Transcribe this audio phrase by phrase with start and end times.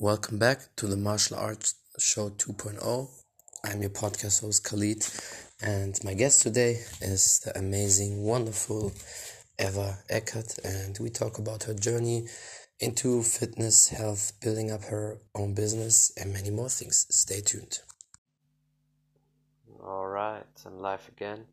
[0.00, 3.08] Welcome back to the Martial Arts Show 2.0.
[3.64, 5.04] I'm your podcast host Khalid,
[5.60, 8.92] and my guest today is the amazing, wonderful
[9.58, 12.28] Eva Eckert, and we talk about her journey
[12.78, 17.04] into fitness, health, building up her own business, and many more things.
[17.10, 17.80] Stay tuned.
[19.82, 21.44] All right, I'm live again.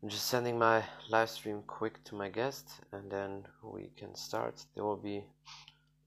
[0.00, 4.64] I'm just sending my live stream quick to my guest, and then we can start.
[4.76, 5.24] There will be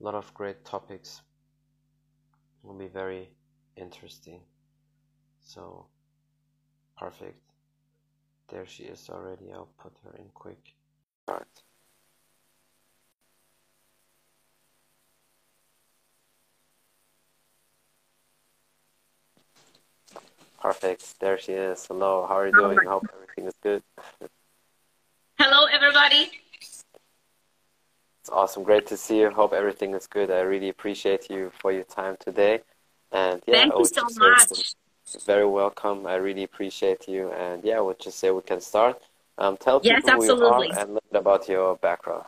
[0.04, 1.22] a lot of great topics.
[2.62, 3.30] It will be very
[3.78, 4.42] interesting.
[5.40, 5.86] So,
[6.98, 7.40] perfect.
[8.50, 9.54] There she is already.
[9.54, 10.74] I'll put her in quick.
[11.24, 11.48] Start.
[20.62, 21.20] Perfect.
[21.22, 21.86] There she is.
[21.86, 22.26] Hello.
[22.28, 22.78] How are you doing?
[22.86, 23.84] Hope everything is good.
[25.40, 26.43] Hello, everybody.
[28.24, 28.64] It's awesome.
[28.64, 29.32] Great to see you.
[29.32, 30.32] Hope everything is good.
[30.32, 32.62] I really appreciate you for your time today.
[33.12, 34.76] And yeah, Thank you so much.
[35.26, 36.08] very welcome.
[36.08, 37.34] I really appreciate you.
[37.34, 39.02] And yeah, I would just say we can start.
[39.38, 42.24] Um, tell Yes, people who you are and a little bit about your background.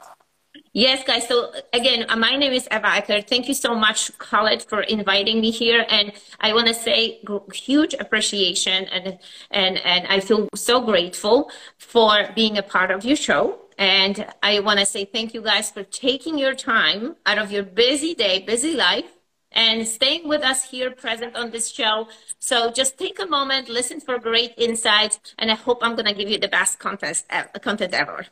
[0.73, 1.30] Yes, guys.
[1.30, 3.30] So again, uh, my name is Eva Eckert.
[3.30, 5.86] Thank you so much, Khalid, for inviting me here.
[5.88, 7.22] And I want to say
[7.53, 9.17] huge appreciation and
[9.52, 13.62] and and I feel so grateful for being a part of your show.
[13.78, 17.64] And I want to say thank you guys for taking your time out of your
[17.64, 19.12] busy day, busy life,
[19.52, 22.08] and staying with us here present on this show.
[22.40, 26.14] So just take a moment, listen for great insights, and I hope I'm going to
[26.14, 27.23] give you the best content,
[27.62, 28.26] content ever.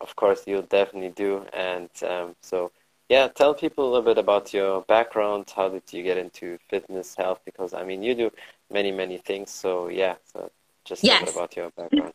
[0.00, 1.44] Of course, you definitely do.
[1.52, 2.70] And um, so,
[3.08, 5.52] yeah, tell people a little bit about your background.
[5.54, 7.40] How did you get into fitness, health?
[7.44, 8.30] Because I mean, you do
[8.70, 9.50] many, many things.
[9.50, 10.50] So, yeah, so
[10.84, 12.12] just a little bit about your background.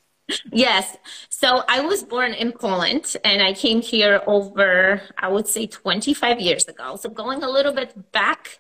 [0.52, 0.97] Yes.
[1.29, 6.39] So I was born in Poland and I came here over, I would say 25
[6.39, 6.95] years ago.
[6.95, 8.59] So going a little bit back,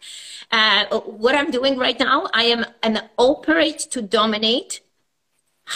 [0.51, 4.81] uh, what I'm doing right now, I am an operate to dominate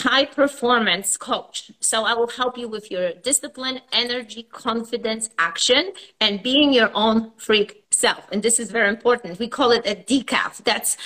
[0.06, 1.56] high performance coach.
[1.80, 7.32] So I will help you with your discipline, energy, confidence, action, and being your own
[7.36, 8.22] freak self.
[8.32, 9.38] And this is very important.
[9.38, 10.52] We call it a decaf.
[10.70, 10.96] That's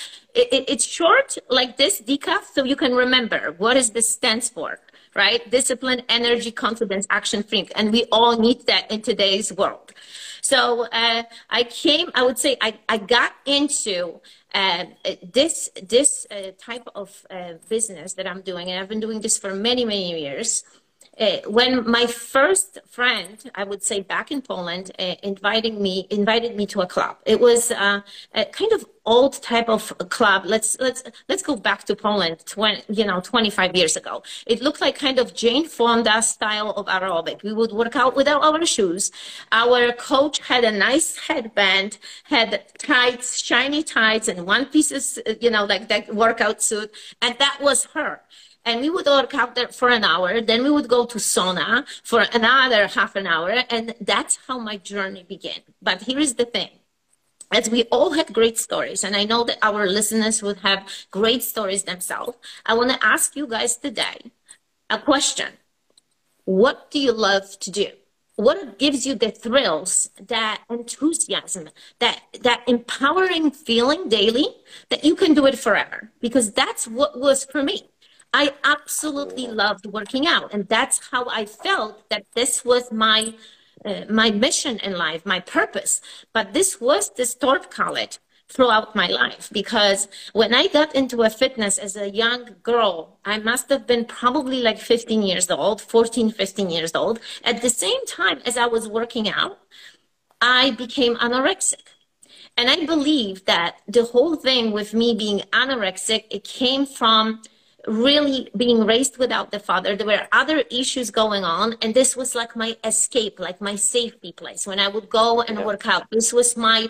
[0.40, 4.48] it, it- it's short like this decaf, so you can remember what is this stands
[4.56, 4.70] for.
[5.14, 5.42] Right?
[5.58, 7.68] Discipline, energy, confidence, action, freak.
[7.76, 9.88] And we all need that in today's world.
[10.42, 14.20] So uh, I came, I would say I, I got into
[14.52, 14.86] uh,
[15.22, 19.38] this, this uh, type of uh, business that I'm doing, and I've been doing this
[19.38, 20.64] for many, many years.
[21.18, 26.56] Uh, when my first friend, I would say back in Poland, uh, inviting me, invited
[26.56, 27.18] me to a club.
[27.26, 28.00] It was uh,
[28.34, 30.44] a kind of old type of club.
[30.46, 34.22] Let's let's let's go back to Poland, 20, you know, 25 years ago.
[34.46, 37.42] It looked like kind of Jane Fonda style of aerobic.
[37.42, 39.10] We would work out without our shoes.
[39.50, 45.64] Our coach had a nice headband, had tights, shiny tights, and one pieces, you know,
[45.64, 48.22] like that workout suit, and that was her.
[48.64, 50.40] And we would work out there for an hour.
[50.40, 53.64] Then we would go to sauna for another half an hour.
[53.68, 55.60] And that's how my journey began.
[55.80, 56.70] But here is the thing.
[57.50, 61.42] As we all had great stories, and I know that our listeners would have great
[61.42, 64.32] stories themselves, I want to ask you guys today
[64.88, 65.48] a question.
[66.44, 67.88] What do you love to do?
[68.36, 71.68] What gives you the thrills, that enthusiasm,
[71.98, 74.46] that that empowering feeling daily
[74.88, 76.10] that you can do it forever?
[76.20, 77.91] Because that's what was for me.
[78.32, 83.34] I absolutely loved working out, and that's how I felt that this was my
[83.84, 86.00] uh, my mission in life, my purpose.
[86.32, 91.78] But this was distorted college throughout my life because when I got into a fitness
[91.78, 96.70] as a young girl, I must have been probably like 15 years old, 14, 15
[96.70, 97.18] years old.
[97.44, 99.58] At the same time as I was working out,
[100.40, 101.82] I became anorexic.
[102.56, 107.40] And I believe that the whole thing with me being anorexic, it came from
[107.86, 109.96] really being raised without the father.
[109.96, 114.32] There were other issues going on, and this was like my escape, like my safety
[114.32, 114.66] place.
[114.66, 115.64] When I would go and Yeah.
[115.66, 116.88] work out, this was my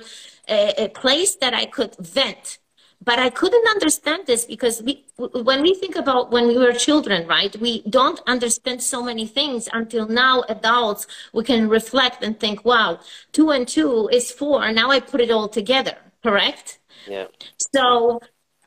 [0.49, 2.58] uh, place that I could vent.
[3.05, 7.26] But I couldn't understand this because we, when we think about when we were children,
[7.26, 12.64] right, we don't understand so many things until now, adults, we can reflect and think,
[12.64, 13.00] wow,
[13.32, 14.70] two and two is four.
[14.72, 16.78] Now I put it all together, correct?
[17.06, 17.26] Yeah.
[17.75, 18.20] So,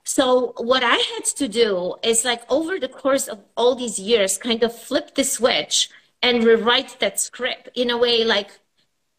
[0.05, 4.37] so what I had to do is like over the course of all these years,
[4.37, 5.89] kind of flip the switch
[6.21, 8.51] and rewrite that script in a way like,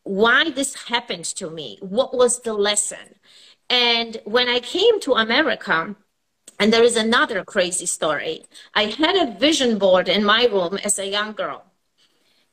[0.04, 1.78] why this happened to me?
[1.80, 3.16] What was the lesson?
[3.68, 5.96] And when I came to America,
[6.58, 8.44] and there is another crazy story.
[8.74, 11.64] I had a vision board in my room as a young girl.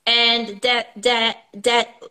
[0.06, 2.04] And that that that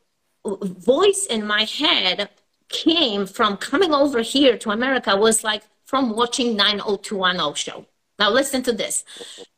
[0.44, 2.30] voice in my head
[2.68, 7.84] came from coming over here to America was like from watching 90210 show.
[8.18, 9.04] Now listen to this.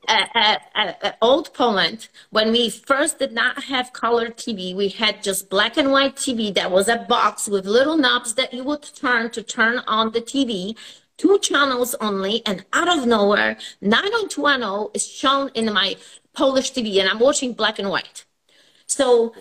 [0.09, 5.23] Uh, uh, uh, old Poland, when we first did not have color TV, we had
[5.23, 8.83] just black and white TV that was a box with little knobs that you would
[8.83, 10.77] turn to turn on the TV.
[11.19, 15.97] Two channels only, and out of nowhere, 90210 is shown in my
[16.33, 18.25] Polish TV, and I'm watching black and white.
[18.87, 19.35] So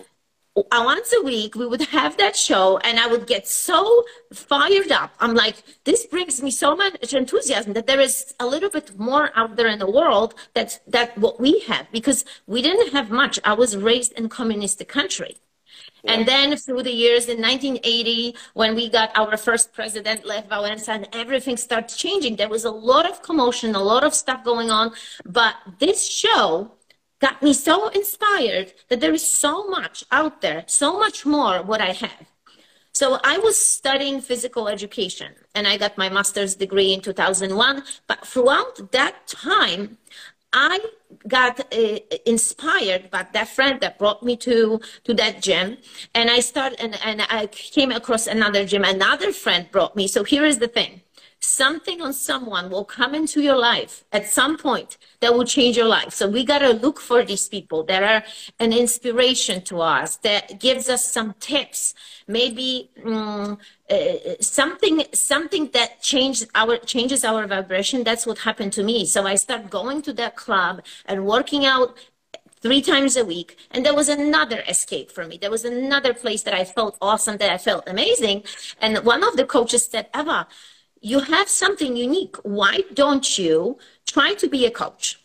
[0.56, 5.14] once a week we would have that show and i would get so fired up.
[5.20, 9.30] I'm like this brings me so much enthusiasm that there is a little bit more
[9.34, 13.38] out there in the world that that what we have because we didn't have much.
[13.44, 15.36] I was raised in communist country.
[16.06, 20.88] And then through the years in 1980, when we got our first president, Lech Wałęsa,
[20.88, 24.70] and everything started changing, there was a lot of commotion, a lot of stuff going
[24.70, 24.92] on.
[25.24, 26.72] But this show
[27.20, 31.80] got me so inspired that there is so much out there, so much more what
[31.80, 32.26] I have.
[32.92, 37.82] So I was studying physical education and I got my master's degree in 2001.
[38.06, 39.98] But throughout that time,
[40.52, 40.78] I
[41.26, 45.76] got uh, inspired by that friend that brought me to to that gym
[46.14, 50.24] and i started and, and i came across another gym another friend brought me so
[50.24, 51.00] here is the thing
[51.44, 55.86] something on someone will come into your life at some point that will change your
[55.86, 56.12] life.
[56.12, 58.24] So we got to look for these people that are
[58.58, 61.94] an inspiration to us, that gives us some tips,
[62.26, 63.58] maybe um,
[63.90, 63.96] uh,
[64.40, 68.04] something something that changes our changes our vibration.
[68.04, 69.06] That's what happened to me.
[69.06, 71.98] So I start going to that club and working out
[72.64, 73.58] three times a week.
[73.70, 75.36] And there was another escape for me.
[75.36, 78.44] There was another place that I felt awesome, that I felt amazing.
[78.80, 80.48] And one of the coaches said, Eva,
[81.04, 82.36] you have something unique.
[82.42, 85.20] Why don't you try to be a coach?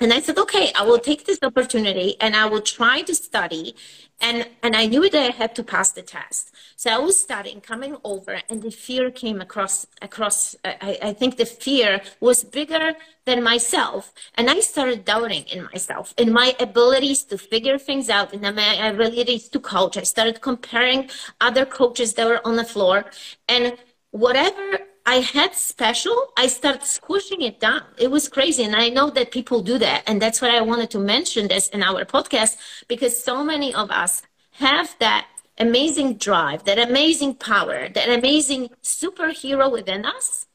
[0.00, 3.74] And I said, okay, I will take this opportunity and I will try to study.
[4.20, 6.54] And, and I knew that I had to pass the test.
[6.76, 11.36] So I was studying, coming over, and the fear came across, across, I, I think
[11.36, 12.94] the fear was bigger
[13.26, 14.12] than myself.
[14.36, 18.74] And I started doubting in myself, in my abilities to figure things out, in my
[18.88, 19.96] abilities to coach.
[19.96, 21.10] I started comparing
[21.40, 23.04] other coaches that were on the floor.
[23.48, 23.76] And
[24.10, 27.82] whatever I had special, I started squishing it down.
[27.96, 28.62] It was crazy.
[28.64, 30.02] And I know that people do that.
[30.06, 32.56] And that's why I wanted to mention this in our podcast
[32.88, 34.22] because so many of us
[34.52, 35.26] have that
[35.58, 40.46] amazing drive, that amazing power, that amazing superhero within us.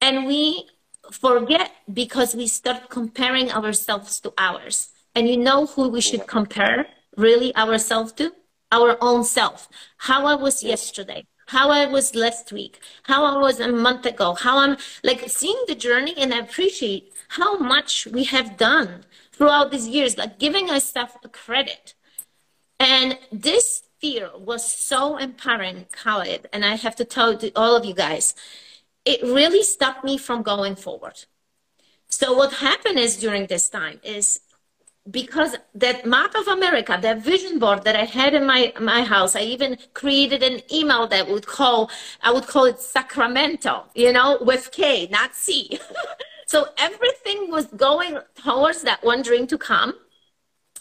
[0.00, 0.68] And we
[1.10, 4.90] forget because we start comparing ourselves to ours.
[5.14, 6.86] And you know who we should compare
[7.16, 8.32] really ourselves to?
[8.72, 9.68] Our own self.
[9.98, 14.34] How I was yesterday how I was last week, how I was a month ago,
[14.34, 19.70] how I'm like seeing the journey and I appreciate how much we have done throughout
[19.70, 21.94] these years, like giving ourselves a credit.
[22.78, 27.94] And this fear was so empowering, Khalid, and I have to tell all of you
[27.94, 28.34] guys,
[29.04, 31.24] it really stopped me from going forward.
[32.08, 34.40] So what happened is during this time is
[35.10, 39.36] because that map of America, that vision board that I had in my, my house,
[39.36, 41.90] I even created an email that would call,
[42.22, 45.78] I would call it Sacramento, you know, with K, not C.
[46.46, 49.94] so everything was going towards that one dream to come.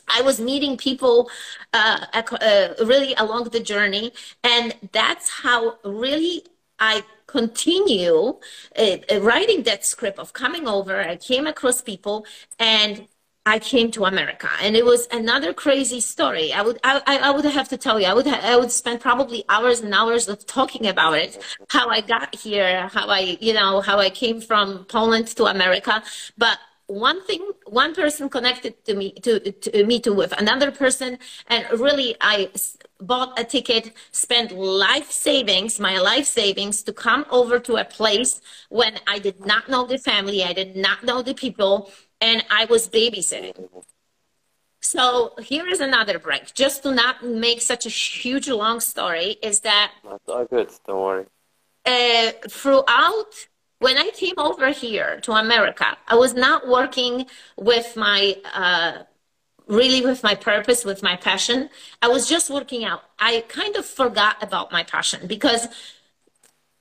[0.08, 1.30] I was meeting people
[1.74, 4.14] uh, uh, really along the journey,
[4.44, 6.44] and that's how really
[6.80, 8.38] I continue
[8.78, 11.02] uh, writing that script of coming over.
[11.02, 12.26] I came across people,
[12.60, 13.08] and
[13.46, 16.54] I came to America, and it was another crazy story.
[16.54, 19.44] I would, I, I would have to tell you, I would, I would spend probably
[19.50, 23.82] hours and hours of talking about it, how I got here, how I, you know,
[23.82, 26.02] how I came from Poland to America.
[26.38, 26.58] But
[26.88, 31.66] one thing, one person connected to me, to, to me to with another person, and
[31.78, 32.50] really, I
[33.02, 38.40] bought a ticket, spent life savings, my life savings, to come over to a place
[38.70, 41.92] when I did not know the family, I did not know the people
[42.24, 43.58] and I was babysitting.
[44.80, 46.54] So here is another break.
[46.54, 50.70] Just to not make such a huge long story, is that that's all good.
[50.88, 51.26] Don't worry.
[51.86, 53.32] Uh, throughout
[53.80, 57.26] when I came over here to America, I was not working
[57.58, 58.22] with my
[58.54, 58.94] uh,
[59.68, 61.70] really with my purpose, with my passion.
[62.02, 63.02] I was just working out.
[63.20, 65.68] I kind of forgot about my passion because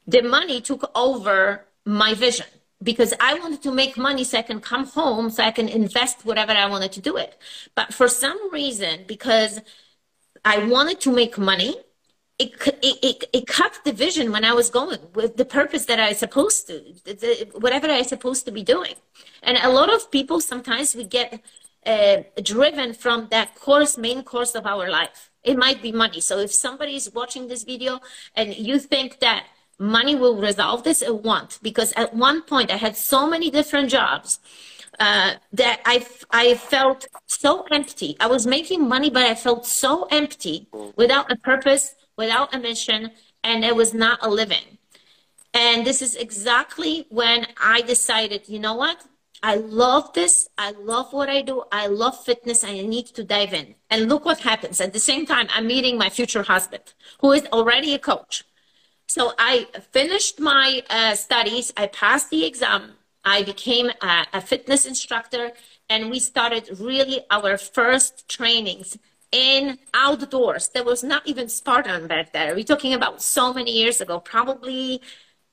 [0.07, 2.47] the money took over my vision
[2.83, 6.25] because I wanted to make money so I can come home so I can invest
[6.25, 7.37] whatever I wanted to do it.
[7.75, 9.61] But for some reason, because
[10.45, 11.77] I wanted to make money,
[12.39, 16.01] it, it, it, it cut the vision when I was going with the purpose that
[16.01, 18.95] I supposed to, the, whatever I supposed to be doing.
[19.43, 21.41] And a lot of people, sometimes we get
[21.87, 25.31] uh, driven from that course, main course of our life.
[25.45, 26.21] It might be money.
[26.21, 28.01] So if somebody is watching this video
[28.35, 29.45] and you think that
[29.83, 31.59] money will resolve this, it won't.
[31.62, 34.41] Because at one point I had so many different jobs
[35.01, 38.17] uh, that I, I felt so empty.
[38.21, 43.11] I was making money, but I felt so empty without a purpose, without a mission,
[43.43, 44.79] and it was not a living.
[45.55, 49.05] And this is exactly when I decided, you know what?
[49.43, 50.49] I love this.
[50.57, 51.65] I love what I do.
[51.73, 52.62] I love fitness.
[52.62, 53.75] I need to dive in.
[53.91, 54.81] And look what happens.
[54.81, 58.45] At the same time, I'm meeting my future husband, who is already a coach.
[59.09, 61.73] So I finished my uh, studies.
[61.77, 62.95] I passed the exam.
[63.25, 65.53] I became a, a fitness instructor,
[65.89, 68.99] and we started really our first trainings
[69.31, 70.69] in outdoors.
[70.69, 72.55] There was not even Spartan back there.
[72.55, 75.01] We're talking about so many years ago, probably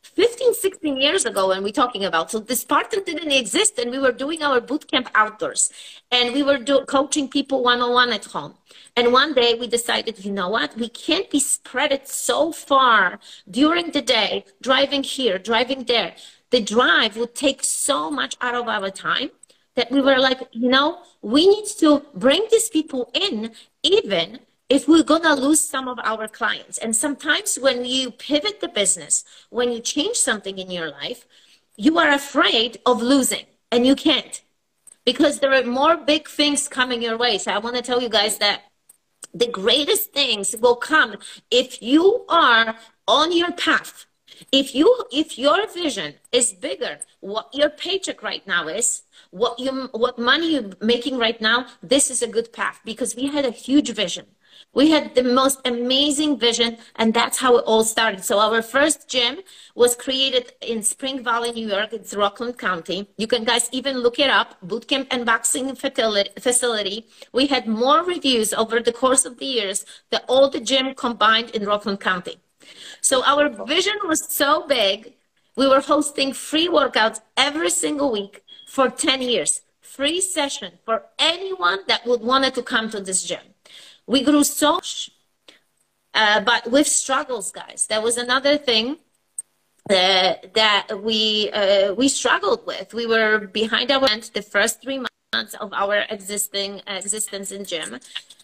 [0.02, 2.32] 15, 16 years ago when we're talking about.
[2.32, 5.72] So the Spartan didn't exist and we were doing our boot camp outdoors
[6.12, 8.56] and we were do- coaching people one-on-one at home.
[8.96, 10.76] And one day we decided, you know what?
[10.76, 16.16] We can't be spread it so far during the day, driving here, driving there.
[16.50, 19.32] The drive would take so much out of our time
[19.76, 23.52] that we were like, you know, we need to bring these people in
[23.84, 26.78] even if we're going to lose some of our clients.
[26.78, 31.26] And sometimes when you pivot the business, when you change something in your life,
[31.76, 34.42] you are afraid of losing and you can't
[35.06, 37.38] because there are more big things coming your way.
[37.40, 38.62] So I want to tell you guys that
[39.34, 41.16] the greatest things will come
[41.50, 42.76] if you are
[43.08, 44.06] on your path.
[44.52, 49.90] If you if your vision is bigger, what your paycheck right now is, what you
[49.92, 53.52] what money you're making right now, this is a good path because we had a
[53.52, 54.28] huge vision
[54.80, 58.24] we had the most amazing vision, and that's how it all started.
[58.24, 59.40] So our first gym
[59.76, 61.92] was created in Spring Valley, New York.
[61.92, 63.10] It's Rockland County.
[63.18, 64.56] You can guys even look it up.
[64.66, 67.00] Bootcamp and boxing facility.
[67.34, 71.50] We had more reviews over the course of the years than all the gym combined
[71.50, 72.38] in Rockland County.
[73.02, 75.16] So our vision was so big.
[75.58, 79.62] We were hosting free workouts every single week for 10 years.
[79.82, 83.49] Free session for anyone that would wanted to come to this gym.
[84.10, 85.12] We grew so much,
[86.16, 87.86] uh, but with struggles, guys.
[87.92, 88.98] That was another thing
[89.88, 92.92] uh, that we uh, we struggled with.
[92.92, 98.00] We were behind our end the first three months of our existing existence in gym,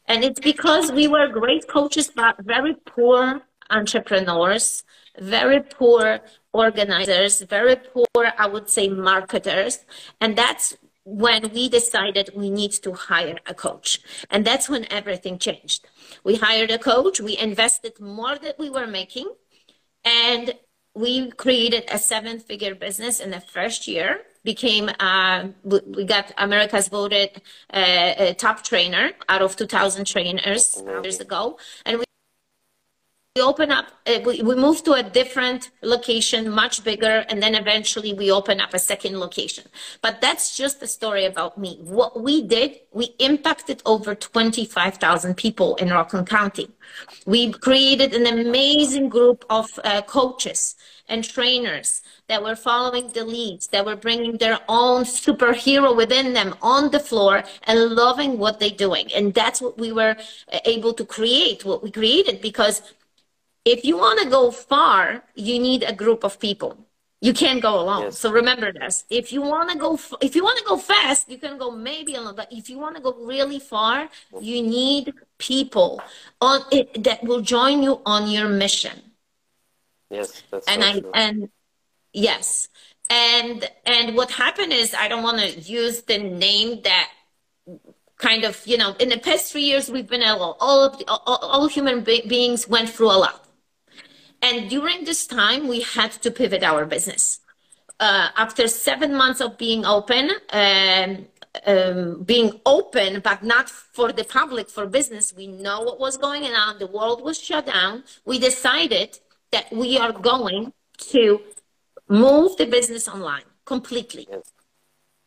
[0.08, 3.42] and it's because we were great coaches, but very poor
[3.72, 4.84] entrepreneurs,
[5.18, 6.20] very poor
[6.54, 9.80] organizers, very poor, I would say, marketers,
[10.22, 14.02] and that's when we decided we need to hire a coach.
[14.32, 15.88] And that's when everything changed.
[16.24, 19.32] We hired a coach, we invested more than we were making,
[20.04, 20.54] and
[20.96, 26.88] we created a seven figure business in the first year became uh, we got america's
[26.88, 32.06] voted uh, top trainer out of 2000 trainers years ago and we
[33.36, 37.54] we open up uh, we, we move to a different location much bigger and then
[37.54, 39.66] eventually we open up a second location.
[40.02, 41.78] But that's just the story about me.
[41.82, 46.70] What we did we impacted over 25000 people in rockland county.
[47.26, 50.76] We created an amazing group of uh, coaches
[51.10, 56.56] and trainers that were following the leads, that were bringing their own superhero within them
[56.62, 59.10] on the floor and loving what they're doing.
[59.14, 60.16] And that's what we were
[60.54, 62.82] uh, able to create, what we created, because
[63.66, 66.78] if you want to go far, you need a group of people.
[67.22, 68.04] You can't go alone.
[68.04, 68.20] Yes.
[68.20, 69.04] So remember this.
[69.10, 72.14] If you want to go, if you want to go fast, you can go maybe
[72.14, 72.36] alone.
[72.36, 76.02] But if you want to go really far, you need people
[76.40, 79.02] on it that will join you on your mission.
[80.12, 81.12] Yes, that's and so I true.
[81.16, 81.50] and
[82.14, 82.68] yes,
[83.10, 87.10] and and what happened is I don't want to use the name that
[88.18, 91.06] kind of you know in the past three years we've been all all of the,
[91.08, 93.45] all, all human be- beings went through a lot
[94.46, 97.40] and during this time, we had to pivot our business.
[98.00, 101.26] Uh, after seven months of being open, um,
[101.66, 106.44] um, being open, but not for the public, for business, we know what was going
[106.44, 106.78] on.
[106.78, 108.04] The world was shut down.
[108.26, 109.18] We decided
[109.52, 110.74] that we are going
[111.14, 111.42] to
[112.08, 114.28] move the business online completely.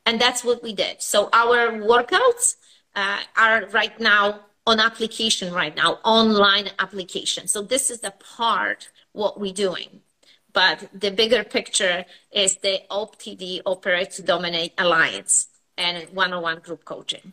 [0.07, 1.03] And that's what we did.
[1.03, 2.55] So our workouts
[2.95, 4.25] uh, are right now
[4.65, 7.49] on application right now, online application.
[7.49, 10.01] So this is the part what we're doing.
[10.53, 17.33] But the bigger picture is the OPTD Operate to Dominate Alliance and one-on-one group coaching.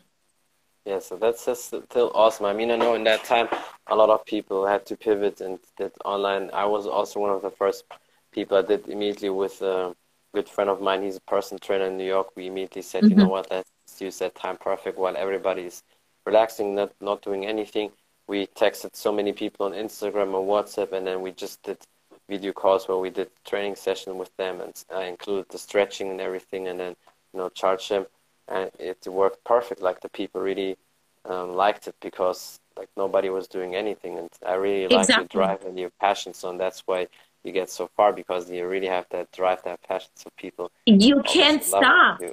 [0.84, 2.46] Yeah, so that's just still awesome.
[2.46, 3.48] I mean, I know in that time
[3.88, 6.50] a lot of people had to pivot and did online.
[6.52, 7.84] I was also one of the first
[8.30, 9.96] people I did immediately with a
[10.32, 11.02] good friend of mine.
[11.02, 12.28] He's a personal trainer in New York.
[12.36, 13.10] We immediately said, mm-hmm.
[13.10, 13.30] you know mm-hmm.
[13.32, 15.82] what, let's use that time perfect while everybody's
[16.24, 17.90] relaxing, not not doing anything.
[18.26, 21.78] We texted so many people on Instagram or WhatsApp, and then we just did
[22.28, 26.20] video calls where we did training session with them, and I included the stretching and
[26.20, 26.96] everything, and then
[27.32, 28.06] you know charged them,
[28.48, 29.80] and it worked perfect.
[29.80, 30.76] Like the people really
[31.24, 35.64] um, liked it because like nobody was doing anything, and I really like your drive
[35.64, 36.34] and your passion.
[36.34, 37.08] So and that's why
[37.44, 40.10] you get so far because you really have that drive, that passion.
[40.16, 42.20] So people you can't stop.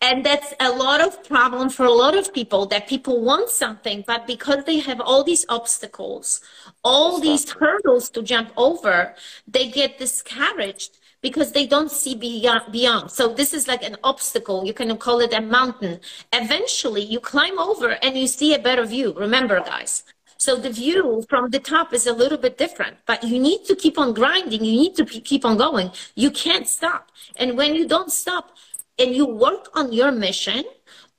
[0.00, 4.02] and that's a lot of problem for a lot of people that people want something
[4.06, 6.40] but because they have all these obstacles
[6.84, 9.14] all these hurdles to jump over
[9.46, 14.64] they get discouraged because they don't see beyond, beyond so this is like an obstacle
[14.64, 16.00] you can call it a mountain
[16.32, 20.04] eventually you climb over and you see a better view remember guys
[20.40, 23.76] so the view from the top is a little bit different, but you need to
[23.76, 24.64] keep on grinding.
[24.64, 25.90] You need to keep on going.
[26.14, 27.10] You can't stop.
[27.36, 28.56] And when you don't stop,
[29.00, 30.64] and you work on your mission,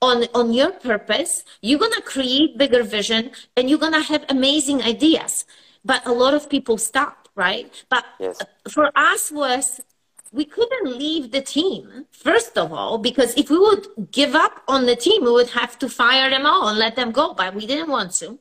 [0.02, 4.26] on, on your purpose, you're going to create bigger vision and you're going to have
[4.30, 5.46] amazing ideas.
[5.84, 7.72] But a lot of people stop, right?
[7.90, 8.40] But yes.
[8.70, 9.82] for us was
[10.32, 14.86] we couldn't leave the team, first of all, because if we would give up on
[14.86, 17.66] the team, we would have to fire them all and let them go, but we
[17.66, 18.40] didn't want to.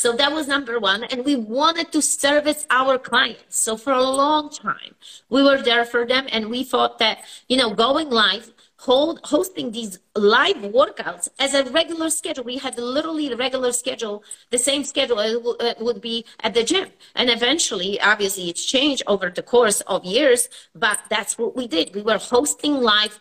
[0.00, 1.04] So that was number one.
[1.04, 3.58] And we wanted to service our clients.
[3.58, 4.94] So for a long time,
[5.28, 6.26] we were there for them.
[6.32, 7.18] And we thought that,
[7.50, 12.44] you know, going live, hold, hosting these live workouts as a regular schedule.
[12.44, 15.18] We had literally the regular schedule, the same schedule
[15.60, 16.88] it would be at the gym.
[17.14, 21.94] And eventually, obviously, it's changed over the course of years, but that's what we did.
[21.94, 23.20] We were hosting live,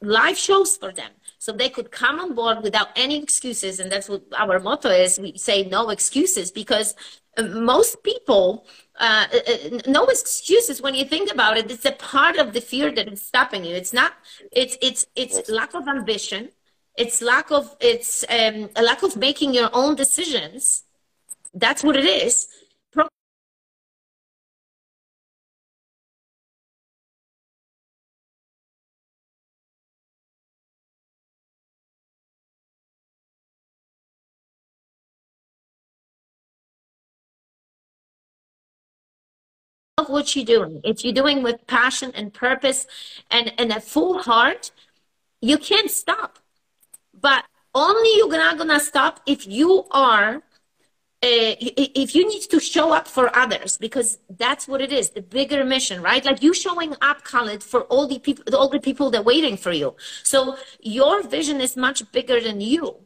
[0.00, 1.10] live shows for them
[1.40, 5.18] so they could come on board without any excuses and that's what our motto is.
[5.18, 6.94] We say no excuses because
[7.38, 8.66] uh, most people
[8.98, 12.60] uh, uh, uh, no excuses when you think about it it's a part of the
[12.60, 13.74] fear that is stopping you.
[13.74, 14.12] It's not
[14.52, 16.50] it's it's it's lack of ambition.
[16.98, 20.84] It's lack of it's um, a lack of making your own decisions.
[21.54, 22.46] That's what it is
[40.10, 42.86] what you're doing, if you're doing with passion and purpose
[43.30, 44.70] and, and a full heart,
[45.40, 46.38] you can't stop.
[47.18, 47.44] But
[47.74, 50.42] only you're not gonna stop if you are
[51.22, 55.20] uh, if you need to show up for others because that's what it is the
[55.20, 56.24] bigger mission right?
[56.24, 59.56] Like you showing up khalid for all the people all the people that are waiting
[59.56, 59.94] for you.
[60.22, 62.96] So your vision is much bigger than you.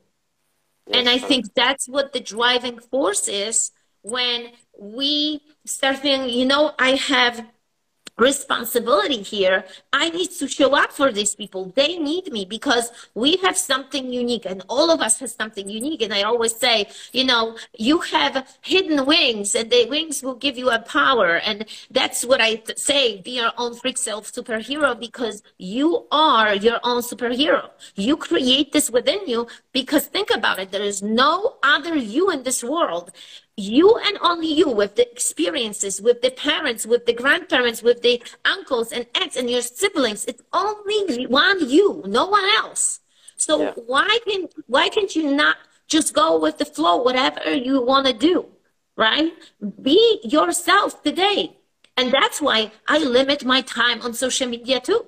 [0.86, 6.74] Yes, and i think that's what the driving force is when we start you know,
[6.78, 7.46] I have
[8.16, 9.64] responsibility here.
[9.92, 11.72] I need to show up for these people.
[11.74, 16.00] They need me because we have something unique and all of us has something unique.
[16.02, 20.56] And I always say, you know, you have hidden wings and the wings will give
[20.56, 21.36] you a power.
[21.36, 26.54] And that's what I th- say, be your own freak self superhero because you are
[26.54, 27.70] your own superhero.
[27.96, 30.70] You create this within you because think about it.
[30.70, 33.10] There is no other you in this world
[33.56, 38.22] you and only you with the experiences with the parents with the grandparents with the
[38.44, 40.24] uncles and aunts and your siblings.
[40.24, 43.00] It's only one you no one else.
[43.36, 43.72] So yeah.
[43.86, 48.12] why can why can't you not just go with the flow whatever you want to
[48.12, 48.46] do
[48.96, 49.32] right?
[49.82, 51.56] Be yourself today.
[51.96, 55.06] And that's why i limit my time on social media too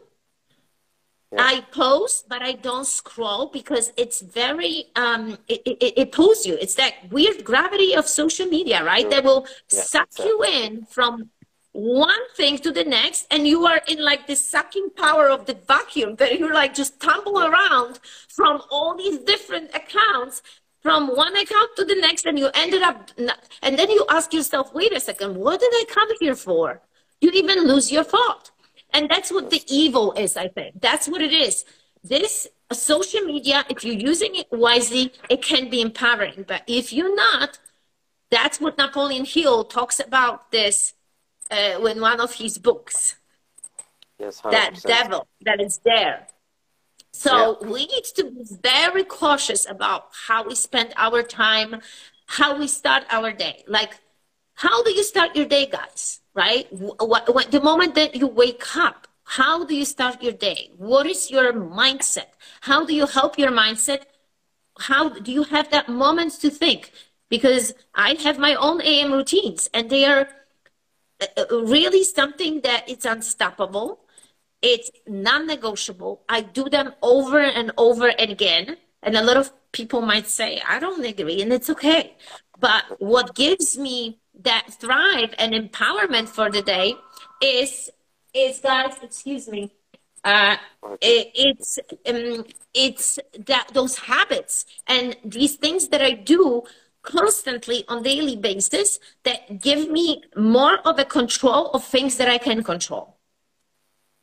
[1.36, 1.44] yeah.
[1.44, 6.54] I post, but I don't scroll because it's very um it, it, it, pulls you.
[6.60, 9.02] It's that weird gravity of social media, right?
[9.02, 9.10] Sure.
[9.10, 10.26] That will yeah, suck exactly.
[10.26, 11.30] you in from
[11.72, 15.54] one thing to the next, and you are in like the sucking power of the
[15.54, 20.42] vacuum that you're like just tumble around from all these different accounts
[20.80, 23.10] from one account to the next, and you ended up
[23.62, 26.80] and then you ask yourself, wait a second, what did I come here for?
[27.20, 28.50] You even lose your thought.
[28.92, 30.80] And that's what the evil is, I think.
[30.80, 31.64] That's what it is.
[32.02, 36.44] This social media, if you're using it wisely, it can be empowering.
[36.46, 37.58] But if you're not,
[38.30, 40.94] that's what Napoleon Hill talks about this
[41.50, 43.16] uh, in one of his books.
[44.18, 44.50] Yes, 100%.
[44.50, 46.26] that devil that is there.
[47.12, 47.68] So yeah.
[47.68, 51.80] we need to be very cautious about how we spend our time,
[52.26, 53.64] how we start our day.
[53.66, 53.98] Like,
[54.54, 56.20] how do you start your day, guys?
[56.36, 56.68] Right?
[56.72, 60.70] What, what, the moment that you wake up, how do you start your day?
[60.76, 62.28] What is your mindset?
[62.62, 64.02] How do you help your mindset?
[64.78, 66.92] How do you have that moment to think?
[67.30, 70.28] Because I have my own AM routines and they are
[71.20, 74.00] uh, uh, really something that it's unstoppable.
[74.62, 76.22] It's non-negotiable.
[76.28, 80.60] I do them over and over and again And a lot of people might say,
[80.68, 82.16] I don't agree, and it's okay.
[82.58, 86.94] But what gives me that thrive and empowerment for the day
[87.42, 87.90] is
[88.32, 89.72] is guys, excuse me,
[90.24, 90.56] uh,
[91.00, 91.78] it, it's
[92.10, 96.62] um, it's that those habits and these things that I do
[97.02, 102.38] constantly on daily basis that give me more of a control of things that I
[102.38, 103.16] can control.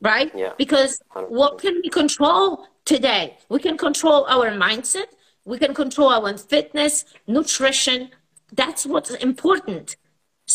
[0.02, 0.32] Right?
[0.36, 0.54] Yeah.
[0.58, 1.30] Because 100%.
[1.30, 3.38] what can we control today?
[3.48, 5.08] We can control our mindset.
[5.46, 8.10] We can control our fitness, nutrition.
[8.52, 9.96] That's what's important.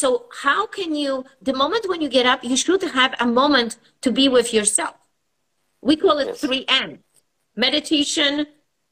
[0.01, 0.09] So
[0.45, 3.71] how can you, the moment when you get up, you should have a moment
[4.05, 4.97] to be with yourself.
[5.89, 6.41] We call it Yes.
[6.45, 6.91] 3M,
[7.67, 8.35] meditation,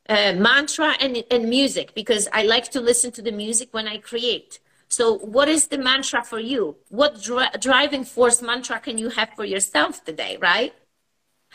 [0.09, 3.97] uh, mantra, and, and music, because I like to listen to the music when I
[3.99, 4.59] create.
[4.89, 5.05] So
[5.37, 6.63] what is the mantra for you?
[7.01, 10.73] What dri- driving force mantra can you have for yourself today, right?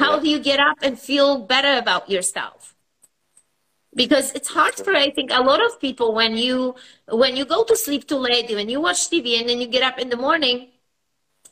[0.01, 0.21] How Yeah.
[0.23, 2.59] do you get up and feel better about yourself?
[3.95, 6.75] Because it's hard for i think a lot of people when you
[7.09, 9.83] when you go to sleep too late when you watch tv and then you get
[9.83, 10.67] up in the morning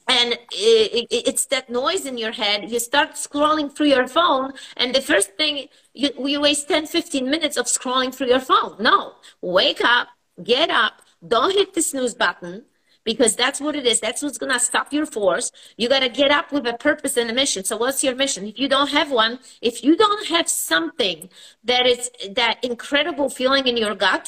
[0.10, 4.52] and it, it, it's that noise in your head you start scrolling through your phone
[4.75, 8.75] and the first thing you, you waste 10 15 minutes of scrolling through your phone.
[8.80, 9.13] No.
[9.41, 10.08] Wake up
[10.43, 12.63] get up don't hit the snooze button
[13.12, 14.00] because that's what it is.
[14.00, 15.52] That's what's going to stop your force.
[15.78, 17.62] You got to get up with a purpose and a mission.
[17.63, 18.41] So what's your mission?
[18.52, 21.17] If you don't have one, if you don't have something
[21.63, 24.26] that is that incredible feeling in your gut,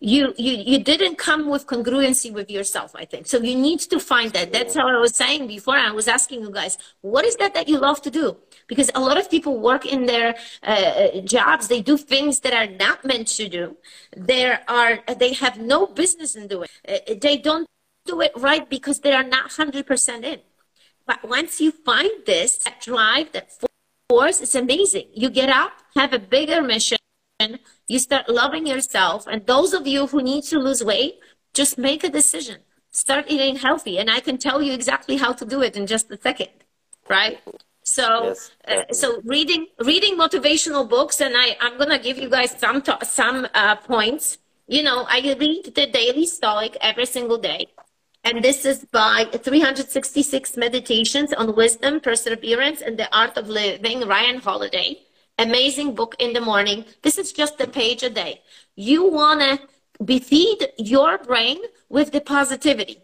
[0.00, 3.98] you you you didn't come with congruency with yourself i think so you need to
[4.12, 6.76] find that that's how i was saying before i was asking you guys
[7.12, 10.04] what is that that you love to do because a lot of people work in
[10.12, 13.76] their uh, jobs they do things that are not meant to do
[14.32, 17.20] there are they have no business in doing it.
[17.20, 17.68] they don't
[18.04, 20.40] do it right because they are not 100% in.
[21.06, 23.50] But once you find this that drive that
[24.08, 25.08] force it's amazing.
[25.14, 26.98] You get up have a bigger mission
[27.88, 31.18] you start loving yourself and those of you who need to lose weight
[31.52, 32.60] just make a decision.
[32.90, 36.10] Start eating healthy and i can tell you exactly how to do it in just
[36.10, 36.48] a second
[37.08, 37.38] right?
[37.82, 42.50] So Yes, uh, so reading reading motivational books and i i'm gonna give you guys
[42.58, 44.38] some to- some uh, points.
[44.66, 47.66] You know i read the daily stoic every single day
[48.24, 54.40] and this is by 366 meditations on wisdom perseverance and the art of living ryan
[54.40, 55.04] holiday
[55.38, 56.84] amazing book in the morning.
[57.02, 58.42] This is just a page a day.
[58.76, 61.58] You want to be feed your brain
[61.88, 62.98] with the positivity.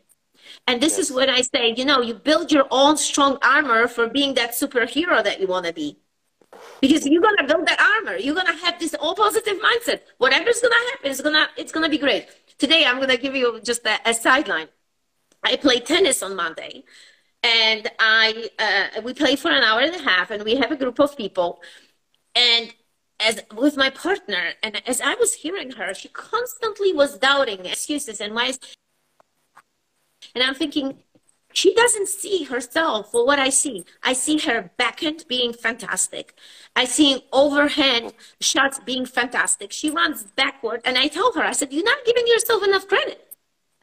[0.66, 4.08] And this is when I say, you know, you build your own strong armor for
[4.08, 5.98] being that superhero that you want to be.
[6.80, 8.18] Because you're gonna build that armor.
[8.18, 10.00] You're gonna have this all positive mindset.
[10.18, 12.26] Whatever's gonna happen, it's gonna it's gonna be great.
[12.58, 14.68] Today I'm gonna give you just a, a sideline.
[15.42, 16.84] I played tennis on Monday,
[17.42, 20.76] and I uh, we play for an hour and a half, and we have a
[20.76, 21.60] group of people
[22.34, 22.72] and
[23.18, 28.20] as with my partner and as i was hearing her she constantly was doubting excuses
[28.20, 28.52] and why
[30.34, 30.98] and i'm thinking
[31.52, 33.84] she doesn't see herself for what i see.
[34.04, 36.34] I see her backhand being fantastic.
[36.76, 39.72] I see overhand shots being fantastic.
[39.72, 43.29] She runs backward and i told her i said you're not giving yourself enough credit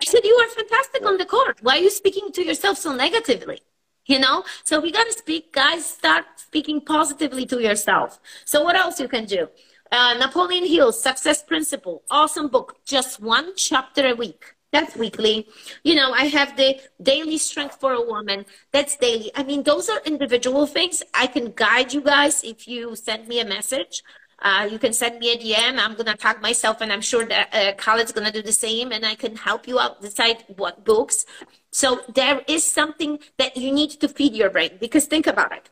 [0.02, 2.94] i said you are fantastic on the court why are you speaking to yourself so
[2.94, 3.60] negatively?
[4.06, 4.44] You know?
[4.64, 8.20] So we got to speak guys start speaking positively to yourself.
[8.46, 9.50] So what else you can do?
[9.92, 12.04] Uh, napoleon hill's success principle.
[12.10, 12.78] Awesome book.
[12.86, 14.54] Just one chapter a week.
[14.72, 15.48] That's weekly.
[15.84, 18.46] You know i have the daily strength for a woman.
[18.72, 19.32] That's daily.
[19.36, 21.04] I mean those are individual things.
[21.14, 24.04] I can guide you guys if you send me a message
[24.40, 25.80] uh, you can send me a DM.
[25.80, 29.06] I'm gonna tag myself, and I'm sure that uh, Khalid's gonna do the same, and
[29.06, 31.26] I can help you out decide what books.
[31.72, 35.70] So there is something that you need to feed your brain because think about it.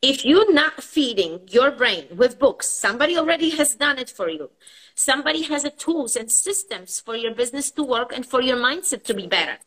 [0.00, 4.50] If you're not feeding your brain with books, somebody already has done it for you.
[4.94, 9.02] Somebody has a tools and systems for your business to work and for your mindset
[9.04, 9.58] to be better.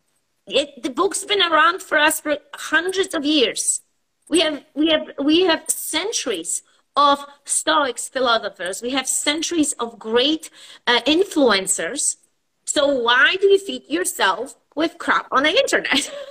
[0.47, 3.81] It, the book's been around for us for hundreds of years.
[4.29, 6.63] We have we have we have centuries
[7.01, 8.81] of Stoics philosophers.
[8.81, 10.49] We have centuries of great
[10.85, 12.17] uh, influencers.
[12.65, 16.03] So why do you feed yourself with crap on the internet?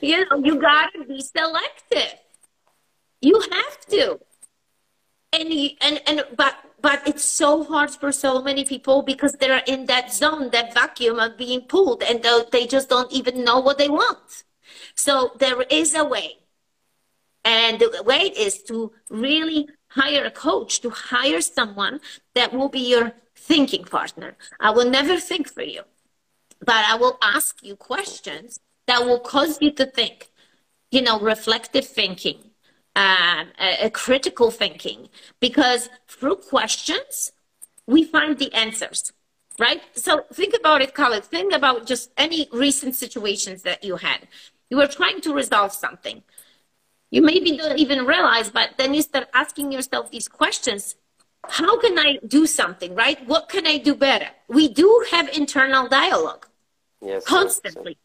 [0.00, 2.14] You know, you gotta be selective.
[3.20, 4.20] You have to.
[5.32, 5.48] And
[5.80, 10.12] and and but but it's so hard for so many people because they're in that
[10.12, 14.44] zone, that vacuum of being pulled, and they just don't even know what they want.
[14.94, 16.45] So there is a way.
[17.46, 22.00] And the way is to really hire a coach, to hire someone
[22.34, 24.36] that will be your thinking partner.
[24.60, 25.82] I will never think for you,
[26.60, 30.30] but I will ask you questions that will cause you to think.
[30.90, 32.50] You know, reflective thinking,
[32.96, 37.32] um, a, a critical thinking because through questions
[37.86, 39.12] we find the answers
[39.58, 41.24] right so think about it Khalid.
[41.24, 44.26] think about just any recent situations that you had
[44.70, 46.22] you were trying to resolve something
[47.16, 50.96] you maybe don't even realize but then you start asking yourself these questions.
[51.48, 53.18] How can i do something right?
[53.32, 54.28] What can i do better?
[54.48, 56.44] We do have internal dialogue.
[57.00, 57.96] Yes constantly.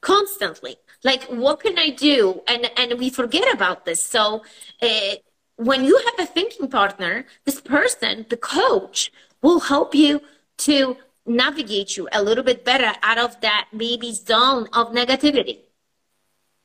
[0.00, 0.74] Constantly.
[1.04, 2.40] Like what can i do?
[2.52, 4.02] And and we forget about this.
[4.16, 4.42] So
[4.80, 5.14] uh,
[5.56, 10.22] when you have a thinking partner this person the coach will help you
[10.68, 15.56] to navigate you a little bit better out of that maybe zone of negativity.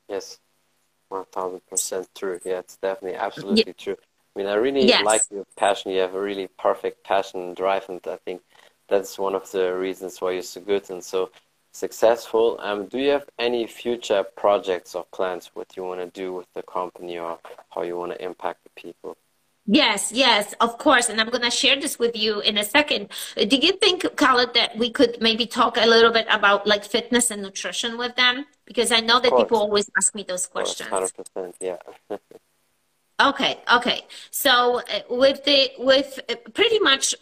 [0.08, 0.39] Yes
[1.23, 3.73] 1000% true yeah it's definitely absolutely yeah.
[3.78, 3.97] true
[4.36, 5.06] i mean i really yes.
[5.06, 8.41] like your passion you have a really perfect passion and drive and i think
[8.88, 11.30] that's one of the reasons why you're so good and so
[11.75, 12.58] successful.
[12.62, 16.47] Um, do you have any future projects or plans what you want to do with
[16.54, 17.38] the company or
[17.69, 19.17] how you want to impact the people?
[19.67, 21.10] Yes, yes, of course.
[21.10, 23.10] And I'm going to share this with you in a second.
[23.36, 27.32] Do you think, Khalid, that we could maybe talk a little bit about like fitness
[27.32, 28.45] and nutrition with them?
[28.65, 30.89] Because I know that people always ask me those questions.
[30.89, 31.78] 100%, yeah.
[33.19, 34.01] okay, okay.
[34.30, 37.15] So uh, with the, with uh, pretty much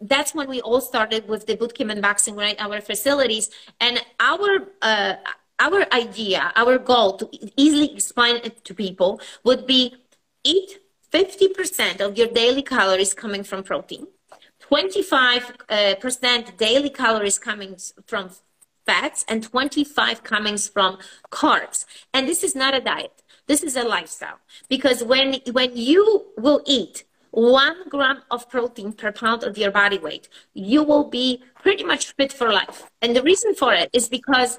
[0.00, 2.56] that's when we all started with the bootcamp and boxing, right?
[2.60, 3.50] Our facilities
[3.80, 5.14] and our uh,
[5.58, 9.96] our idea, our goal to easily explain it to people would be
[10.44, 10.78] eat
[11.16, 14.06] 50% of your daily calories coming from protein,
[14.70, 17.76] 25% uh, daily calories coming
[18.06, 18.30] from
[18.84, 20.98] fats, and 25 coming from
[21.30, 21.86] carbs.
[22.12, 23.22] And this is not a diet.
[23.46, 29.12] This is a lifestyle because when when you will eat one gram of protein per
[29.12, 32.90] pound of your body weight, you will be pretty much fit for life.
[33.00, 34.58] And the reason for it is because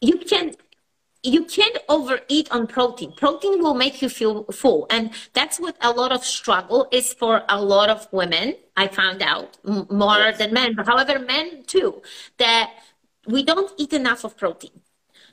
[0.00, 0.54] you can
[1.22, 3.12] you can't overeat on protein.
[3.12, 4.86] Protein will make you feel full.
[4.90, 8.54] And that's what a lot of struggle is for a lot of women.
[8.76, 10.38] I found out more yes.
[10.38, 12.02] than men, but however, men too,
[12.38, 12.72] that
[13.26, 14.80] we don't eat enough of protein.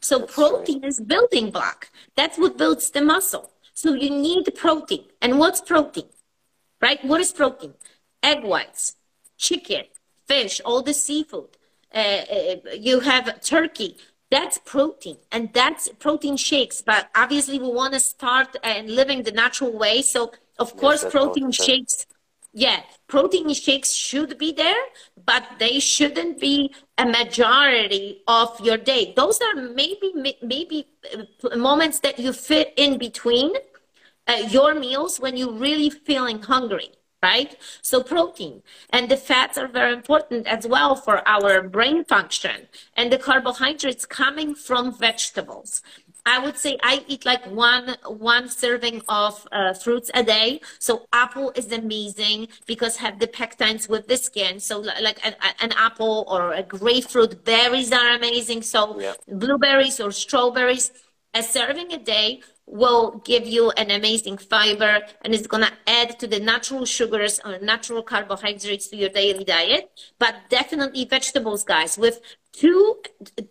[0.02, 0.90] So that's protein right.
[0.90, 1.90] is building block.
[2.16, 3.52] That's what builds the muscle.
[3.74, 5.06] So you need protein.
[5.22, 6.10] And what's protein?
[6.82, 7.04] Right?
[7.06, 7.76] What is protein?
[8.22, 8.96] Egg whites,
[9.38, 9.86] chicken,
[10.28, 11.58] fish, all the seafood.
[11.94, 13.98] Uh, uh, you have turkey.
[14.30, 16.82] That's protein, and that's protein shakes.
[16.82, 20.02] But obviously, we want to start and uh, living the natural way.
[20.02, 22.06] So, of course, protein shakes
[22.58, 24.84] yeah, protein shakes should be there,
[25.26, 29.14] but they shouldn't be a majority of your day.
[29.16, 30.12] Those are maybe
[30.42, 33.54] maybe uh, moments that you fit in between
[34.28, 36.90] uh, your meals when you're really feeling hungry
[37.24, 37.56] right?
[37.82, 43.12] So protein and the fats are very important as well for our brain function and
[43.12, 45.82] the carbohydrates coming from vegetables.
[46.28, 50.60] I would say I eat like one one serving of uh, fruits a day.
[50.78, 54.60] So apple is amazing because have the pectins with the skin.
[54.60, 58.62] So like an, an apple or a grapefruit, berries are amazing.
[58.64, 59.14] So yeah.
[59.30, 60.92] blueberries or strawberries,
[61.34, 66.20] a serving a day will give you an amazing fiber and it's going to add
[66.20, 69.90] to the natural sugars or natural carbohydrates to your daily diet.
[70.20, 71.98] But definitely vegetables guys.
[71.98, 72.20] With
[72.52, 72.98] two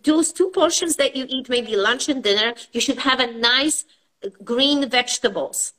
[0.03, 3.85] those two portions that you eat maybe lunch and dinner you should have a nice
[4.43, 5.73] green vegetables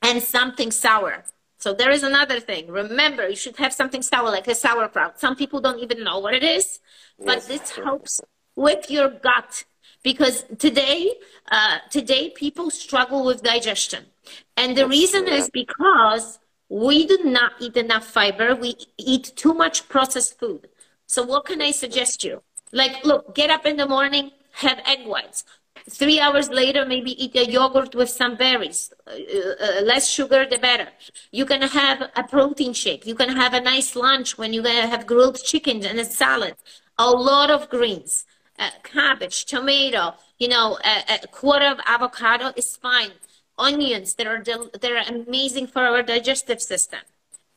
[0.00, 1.24] and something sour.
[1.58, 2.68] So there is another thing.
[2.68, 5.20] Remember you should have something sour like a sauerkraut.
[5.20, 6.80] Some people don't even know what it is
[7.18, 7.46] but yes.
[7.46, 8.20] this helps
[8.56, 9.64] with your gut
[10.02, 11.12] because today
[11.50, 14.06] uh, today people struggle with digestion.
[14.56, 16.38] And the reason is because
[16.68, 18.54] we do not eat enough fiber.
[18.54, 20.68] We eat too much processed food.
[21.06, 22.42] So what can i suggest you?
[22.72, 25.44] Like look get up in the morning have egg whites.
[25.90, 28.92] Three hours later maybe eat a yogurt with some berries.
[29.06, 30.88] Uh, uh, less sugar the better.
[31.32, 33.06] You can have a protein shake.
[33.06, 36.54] You can have a nice lunch when you have grilled chicken and a salad.
[36.98, 38.24] A lot of greens
[38.58, 43.12] uh, cabbage, tomato, you know, a, a, quarter of avocado is fine.
[43.58, 44.42] Onions, that are
[44.80, 47.00] they're amazing for our digestive system,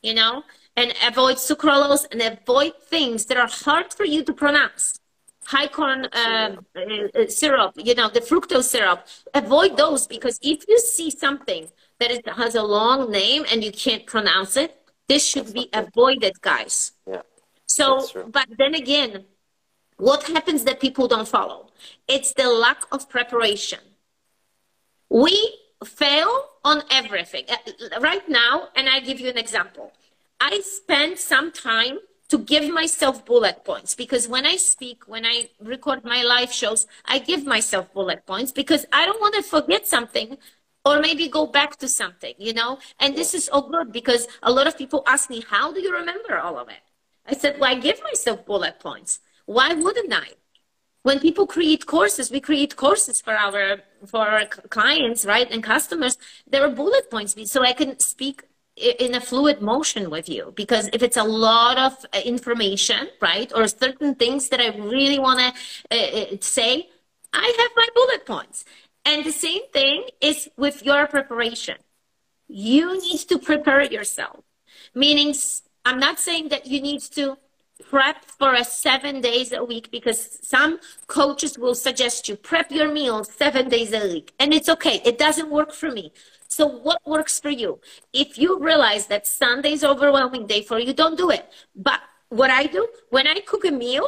[0.02, 0.44] you know,
[0.76, 5.00] and avoid sucralose and avoid things that are hard for you to pronounce.
[5.46, 9.08] High corn um, uh, uh, syrup, you know, the fructose syrup.
[9.34, 13.72] Avoid those because if you see something that is, has a long name and you
[13.72, 14.76] can't pronounce it,
[15.08, 16.94] this should be avoided, guys.
[17.08, 17.22] Yeah.
[17.68, 19.26] So, but then again,
[19.98, 21.72] what happens that people don't follow?
[22.08, 23.80] It's the lack of preparation.
[25.10, 27.46] We fail on everything.
[27.50, 29.94] Uh, right now, and I give you an example.
[30.40, 35.26] I spend some time to to give myself bullet points because when I speak, when
[35.26, 39.44] I record my live shows, I give myself bullet points because I don't want to
[39.44, 40.38] forget something
[40.84, 42.80] or maybe go back to something, you know?
[43.00, 45.94] And this is all good because a lot of people ask me, how do you
[45.94, 46.84] remember all of it?
[47.28, 49.20] I said, well, I give myself bullet points.
[49.46, 50.30] Why wouldn't I?
[51.04, 56.18] When people create courses, we create courses for our for our clients, right, and customers.
[56.48, 58.44] There are bullet points, so I can speak
[58.78, 63.52] in a fluid motion with you because if it's a lot of uh, information right
[63.56, 66.90] or certain things that i really want to uh, uh, say
[67.32, 68.66] i have my bullet points
[69.06, 71.78] and the same thing is with your preparation
[72.50, 74.44] you need to prepare yourself
[74.94, 75.34] meaning
[75.86, 77.38] i'm not saying that you need to
[77.90, 82.92] prep for a seven days a week because some coaches will suggest you prep your
[82.92, 86.12] meals seven days a week and it's okay it doesn't work for me
[86.56, 87.80] so what works for you?
[88.14, 91.52] If you realize that Sunday is overwhelming day for you, don't do it.
[91.76, 94.08] But what I do when I cook a meal,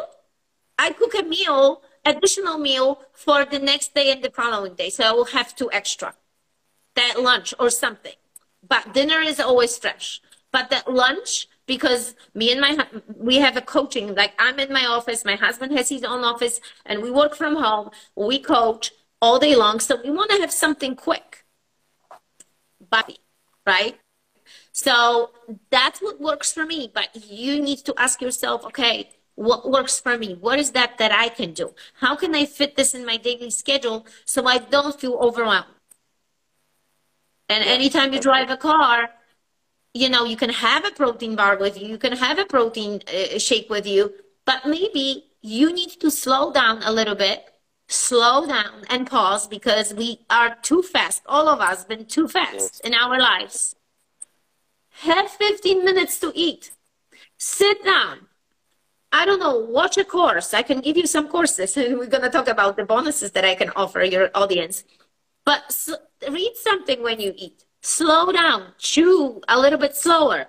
[0.77, 4.89] I cook a meal, additional meal for the next day and the following day.
[4.89, 6.13] So I will have two extra.
[6.95, 8.15] That lunch or something.
[8.65, 10.21] But dinner is always fresh.
[10.51, 14.85] But that lunch, because me and my we have a coaching like i'm in my
[14.85, 19.39] office my husband has his own office and we work from home we coach all
[19.39, 21.43] day long so we want to have something quick
[22.89, 23.17] body,
[23.65, 23.97] right?
[24.71, 25.31] So
[25.69, 26.91] that's what works for me.
[26.93, 30.35] But you need to ask yourself, okay, what works for me?
[30.35, 31.73] What is that that I can do?
[31.95, 35.67] How can I fit this in my daily schedule so I don't feel overwhelmed?
[37.49, 39.09] And anytime you drive a car,
[39.93, 43.01] you know, you can have a protein bar with you, you can have a protein
[43.07, 44.13] uh, shake with you,
[44.45, 47.51] but maybe you need to slow down a little bit
[47.87, 51.23] slow down and pause because we are too fast.
[51.25, 53.75] All of us been too fast in our lives.
[55.01, 56.71] Have 15 minutes to eat.
[57.37, 58.27] Sit down.
[59.11, 60.53] I don't know, watch a course.
[60.53, 63.45] I can give you some courses and we're going to talk about the bonuses that
[63.45, 64.83] I can offer your audience.
[65.45, 65.87] But
[66.29, 67.63] read something when you eat.
[67.81, 70.47] Slow down, chew a little bit slower.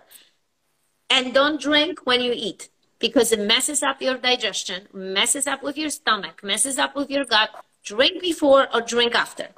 [1.10, 5.78] And don't drink when you eat because it messes up your digestion, messes up with
[5.78, 7.50] your stomach, messes up with your gut.
[7.84, 9.48] Drink before or drink after.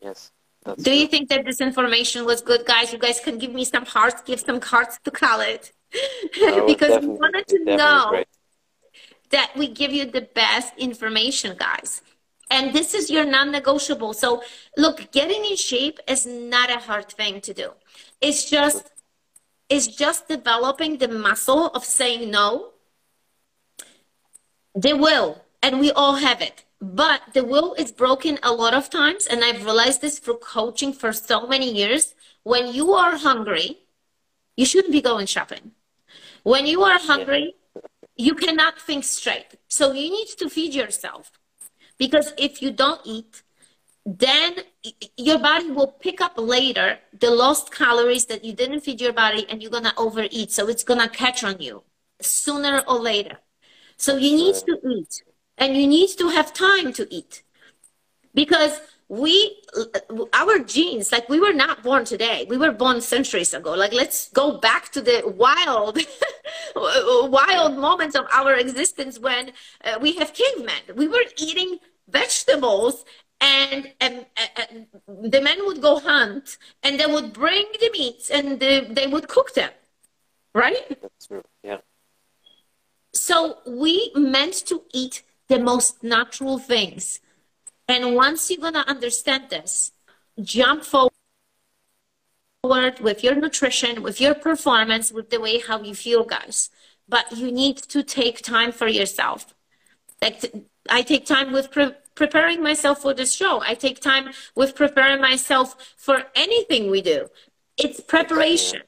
[0.00, 0.30] Yes.
[0.64, 0.92] Do true.
[0.92, 2.92] you think that this information was good, guys?
[2.92, 5.72] You guys can give me some hearts, give some hearts to call it.
[6.66, 8.28] because we wanted to know great.
[9.30, 12.02] that we give you the best information, guys.
[12.50, 14.12] And this is your non negotiable.
[14.12, 14.42] So,
[14.76, 17.70] look, getting in shape is not a hard thing to do.
[18.20, 18.90] It's just
[19.68, 22.72] it's just developing the muscle of saying no.
[24.74, 26.64] The will, and we all have it.
[26.80, 30.92] But the will is broken a lot of times, and I've realized this through coaching
[30.92, 32.14] for so many years.
[32.42, 33.78] When you are hungry,
[34.56, 35.72] you shouldn't be going shopping.
[36.42, 37.54] When you are hungry,
[38.16, 39.56] you cannot think straight.
[39.68, 41.39] So you need to feed yourself.
[42.00, 43.42] Because if you don't eat,
[44.06, 44.54] then
[45.18, 49.44] your body will pick up later the lost calories that you didn't feed your body
[49.50, 50.50] and you're going to overeat.
[50.50, 51.82] So it's going to catch on you
[52.20, 53.36] sooner or later.
[53.98, 55.22] So you need to eat
[55.58, 57.42] and you need to have time to eat
[58.32, 59.60] because we,
[60.32, 62.46] our genes, like we were not born today.
[62.48, 63.74] We were born centuries ago.
[63.74, 65.98] Like let's go back to the wild,
[67.30, 69.52] wild moments of our existence when
[69.84, 70.82] uh, we have cavemen.
[70.94, 71.80] We were eating
[72.10, 73.04] vegetables
[73.40, 74.86] and, and, and,
[75.32, 79.28] the men would go hunt and they would bring the meats and the, they would
[79.28, 79.70] cook them
[80.54, 81.00] right?
[81.00, 81.78] That's true yeah.
[83.12, 87.20] So we meant to eat the most natural things.
[87.88, 89.92] And once you're gonna understand this
[90.40, 91.10] jump forward
[93.00, 96.70] with your nutrition with your performance with the way how you feel guys.
[97.08, 99.54] But you need to take time for yourself.
[100.22, 100.52] Like
[100.88, 103.54] i take time with pre- preparing myself for this show.
[103.70, 107.20] I take time with preparing myself for anything we do.
[107.84, 108.82] It's preparation.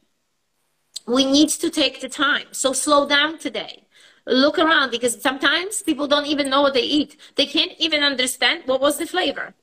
[1.16, 2.48] We need to take the time.
[2.62, 3.74] So slow down today.
[4.26, 7.10] Look around because sometimes people don't even know what they eat.
[7.38, 9.54] They can't even understand what was the flavor.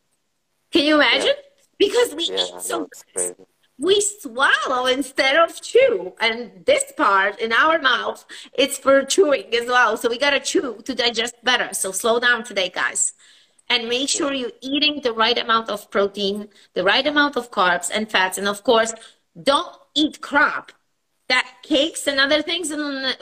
[0.74, 1.38] Can you imagine?
[1.38, 1.78] Yeah.
[1.86, 2.90] Because we yeah, eat so
[3.88, 6.14] we swallow instead of chew.
[6.20, 8.26] And this part in our mouth,
[8.62, 9.96] it's for chewing as well.
[9.96, 11.70] So we gotta chew to digest better.
[11.74, 13.14] So slow down today, guys
[13.70, 17.92] and make sure you're eating the right amount of protein, the right amount of carbs
[17.94, 18.38] and fats.
[18.38, 18.94] And of course,
[19.42, 20.72] don't eat crap.
[21.28, 23.14] That cakes and other things in on,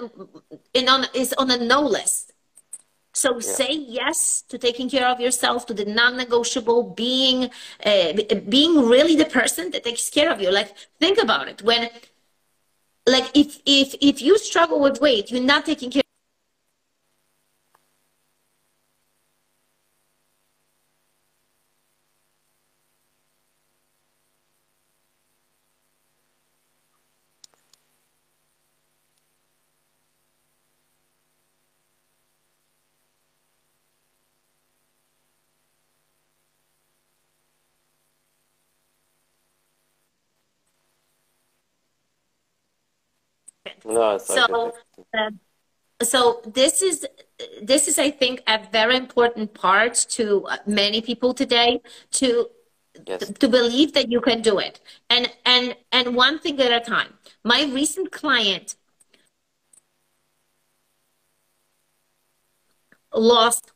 [0.74, 2.34] in on, is on a no list.
[3.14, 3.42] So yeah.
[3.42, 7.50] say yes to taking care of yourself, to the non-negotiable, being
[7.84, 8.14] uh,
[8.48, 10.52] being really the person that takes care of you.
[10.52, 11.64] Like think about it.
[11.64, 11.90] When
[13.08, 16.07] like if if if you struggle with weight, you're not taking care
[43.88, 44.74] No, so
[45.18, 45.32] uh,
[46.02, 47.08] so this is
[47.62, 51.82] this is i think a very important part to uh, many people today
[52.12, 52.50] to
[53.06, 53.32] yes.
[53.40, 54.80] to believe that you can do it.
[55.10, 57.14] And and and one thing at a time.
[57.44, 58.76] My recent client
[63.14, 63.72] lost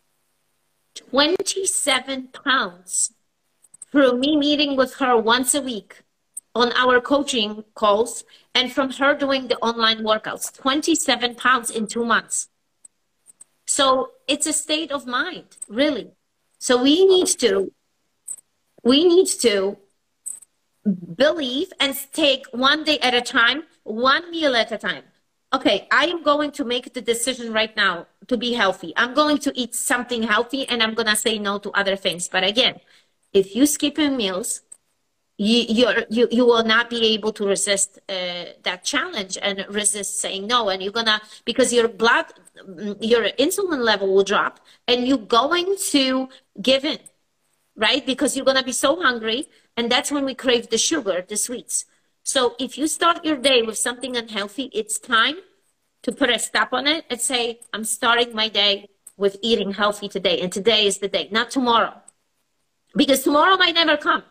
[0.95, 3.13] 27 pounds
[3.91, 6.03] through me meeting with her once a week
[6.53, 8.23] on our coaching calls
[8.53, 12.49] and from her doing the online workouts 27 pounds in two months.
[13.65, 16.11] So it's a state of mind really.
[16.59, 17.71] So we need to
[18.83, 19.77] we need to
[21.15, 25.03] believe and take one day at a time one meal at a time.
[25.53, 28.91] Okay i am going to make the decision right now to be healthy.
[28.97, 32.27] I'm going to eat something healthy and i'm going to say no to other things.
[32.27, 32.81] But again
[33.31, 34.63] if you skip your meals
[35.41, 40.19] you you're, you you will not be able to resist uh, that challenge and resist
[40.19, 40.69] saying no.
[40.69, 42.27] And you're gonna because your blood
[42.99, 46.29] your insulin level will drop and you're going to
[46.61, 46.99] give in
[47.75, 48.05] right?
[48.05, 49.47] Because you're gonna be so hungry.
[49.77, 51.85] And that's when we crave the sugar the sweets.
[52.21, 55.37] So if you start your day with something unhealthy it's time
[56.03, 60.07] to put a stop on it and say i'm starting my day with eating healthy
[60.07, 60.39] today.
[60.41, 61.95] And today is the day not tomorrow.
[62.95, 64.23] Because tomorrow might never come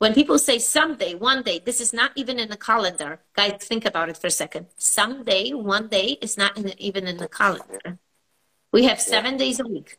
[0.00, 3.20] when people say someday, one day, this is not even in the calendar.
[3.36, 4.68] Guys, think about it for a second.
[4.78, 7.98] Someday, one day is not in the, even in the calendar.
[8.72, 9.98] We have seven days a week.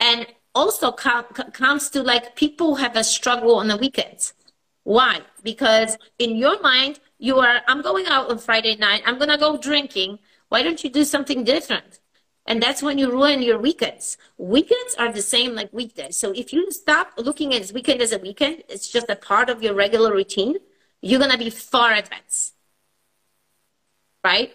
[0.00, 4.32] And also comes to like people have a struggle on the weekends.
[4.84, 5.20] Why?
[5.42, 9.36] Because in your mind, you are, I'm going out on Friday night, I'm going to
[9.36, 10.18] go drinking.
[10.48, 12.00] Why don't you do something different?
[12.48, 14.16] And that's when you ruin your weekends.
[14.38, 16.16] Weekends are the same like weekdays.
[16.16, 19.62] So if you stop looking at weekend as a weekend, it's just a part of
[19.62, 20.56] your regular routine,
[21.02, 22.54] you're going to be far advanced.
[24.24, 24.54] Right?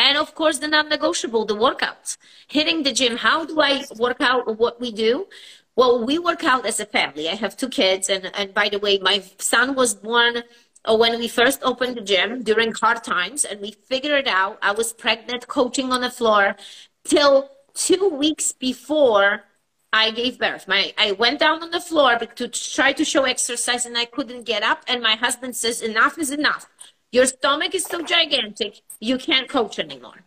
[0.00, 2.16] And of course, the non negotiable, the workouts.
[2.48, 3.16] Hitting the gym.
[3.18, 5.28] How do I work out what we do?
[5.76, 7.28] Well, we work out as a family.
[7.28, 8.10] I have two kids.
[8.10, 10.42] And, and by the way, my son was born
[10.84, 14.58] uh, when we first opened the gym during hard times and we figured it out.
[14.60, 16.56] I was pregnant, coaching on the floor,
[17.04, 19.44] till two weeks before
[19.92, 20.66] I gave birth.
[20.66, 24.44] My I went down on the floor to try to show exercise and I couldn't
[24.44, 24.82] get up.
[24.88, 26.66] And my husband says, Enough is enough.
[27.10, 30.24] Your stomach is so gigantic, you can't coach anymore.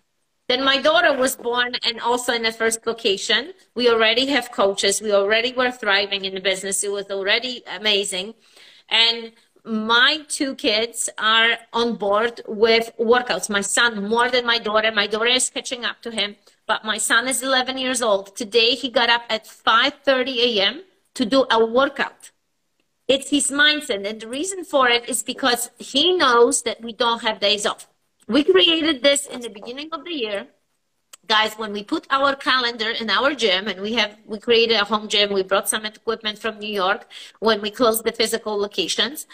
[0.47, 3.53] Then my daughter was born and also in the first location.
[3.73, 5.01] We already have coaches.
[5.01, 6.83] We already were thriving in the business.
[6.83, 8.35] It was already amazing.
[8.87, 9.31] And
[9.63, 13.49] my two kids are on board with workouts.
[13.49, 14.91] My son more than my daughter.
[14.91, 16.35] My daughter is catching up to him
[16.67, 18.35] but my son is 11 years old.
[18.35, 20.83] Today he got up at 5:30 a.m.
[21.13, 22.31] to do a workout.
[23.07, 27.21] It's his mindset, and the reason for it is because he knows that we don't
[27.21, 27.87] have days off.
[28.27, 30.47] We created this in the beginning of the year.
[31.27, 34.85] Guys, when we put our calendar in our gym and we have we created a
[34.85, 37.07] home gym, we brought some equipment from New York
[37.39, 39.27] when we closed the physical locations.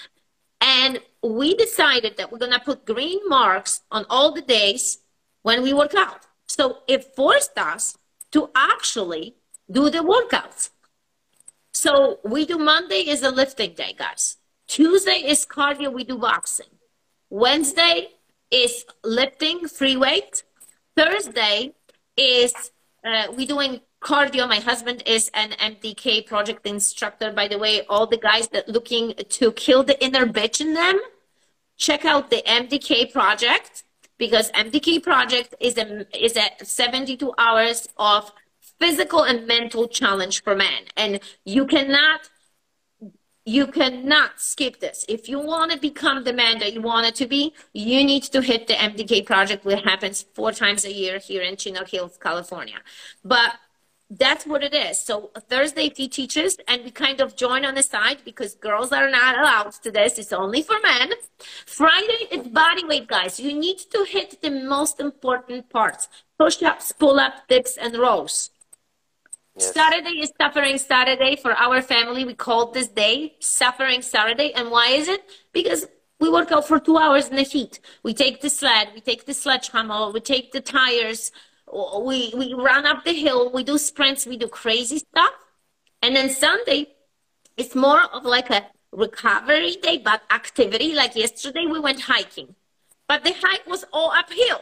[0.59, 4.99] And we decided that we're gonna put green marks on all the days
[5.43, 6.27] when we work out.
[6.55, 7.97] So it forced us
[8.33, 9.35] to actually
[9.71, 10.69] do the workouts.
[11.71, 14.35] So we do Monday is a lifting day, guys.
[14.67, 16.73] Tuesday is cardio, we do boxing.
[17.29, 18.09] Wednesday
[18.51, 20.43] is lifting, free weight.
[20.97, 21.73] Thursday
[22.17, 22.53] is
[23.05, 24.45] uh, we doing cardio.
[24.49, 27.31] My husband is an MDK project instructor.
[27.31, 30.99] By the way, all the guys that looking to kill the inner bitch in them,
[31.77, 33.83] check out the MDK project
[34.21, 38.31] because MDK project is a is a 72 hours of
[38.79, 42.29] physical and mental challenge for men, and you cannot
[43.45, 45.03] you cannot skip this.
[45.09, 48.23] If you want to become the man that you want it to be, you need
[48.35, 52.19] to hit the MDK project, which happens four times a year here in Chino Hills,
[52.21, 52.79] California.
[53.25, 53.55] But
[54.11, 54.99] that's what it is.
[54.99, 59.09] So Thursday he teaches and we kind of join on the side because girls are
[59.09, 60.19] not allowed to this.
[60.19, 61.11] It's only for men.
[61.65, 63.39] Friday is body weight, guys.
[63.39, 66.09] You need to hit the most important parts.
[66.37, 68.49] Push-ups, pull-up, dips, and rows.
[69.55, 69.73] Yes.
[69.73, 72.25] Saturday is suffering Saturday for our family.
[72.25, 74.53] We called this day suffering Saturday.
[74.53, 75.21] And why is it?
[75.53, 75.87] Because
[76.19, 77.79] we work out for two hours in the heat.
[78.03, 81.31] We take the sled, we take the sledgehammer, we take the tires,
[81.71, 85.33] we, we run up the hill, we do sprints, we do crazy stuff.
[86.01, 86.87] And then Sunday,
[87.57, 90.93] it's more of like a recovery day, but activity.
[90.93, 92.55] Like yesterday, we went hiking,
[93.07, 94.61] but the hike was all uphill.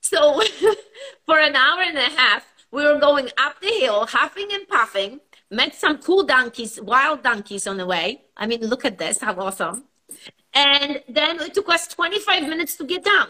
[0.00, 0.42] So
[1.26, 5.20] for an hour and a half, we were going up the hill, huffing and puffing,
[5.50, 8.22] met some cool donkeys, wild donkeys on the way.
[8.36, 9.84] I mean, look at this, how awesome.
[10.54, 13.28] And then it took us 25 minutes to get down.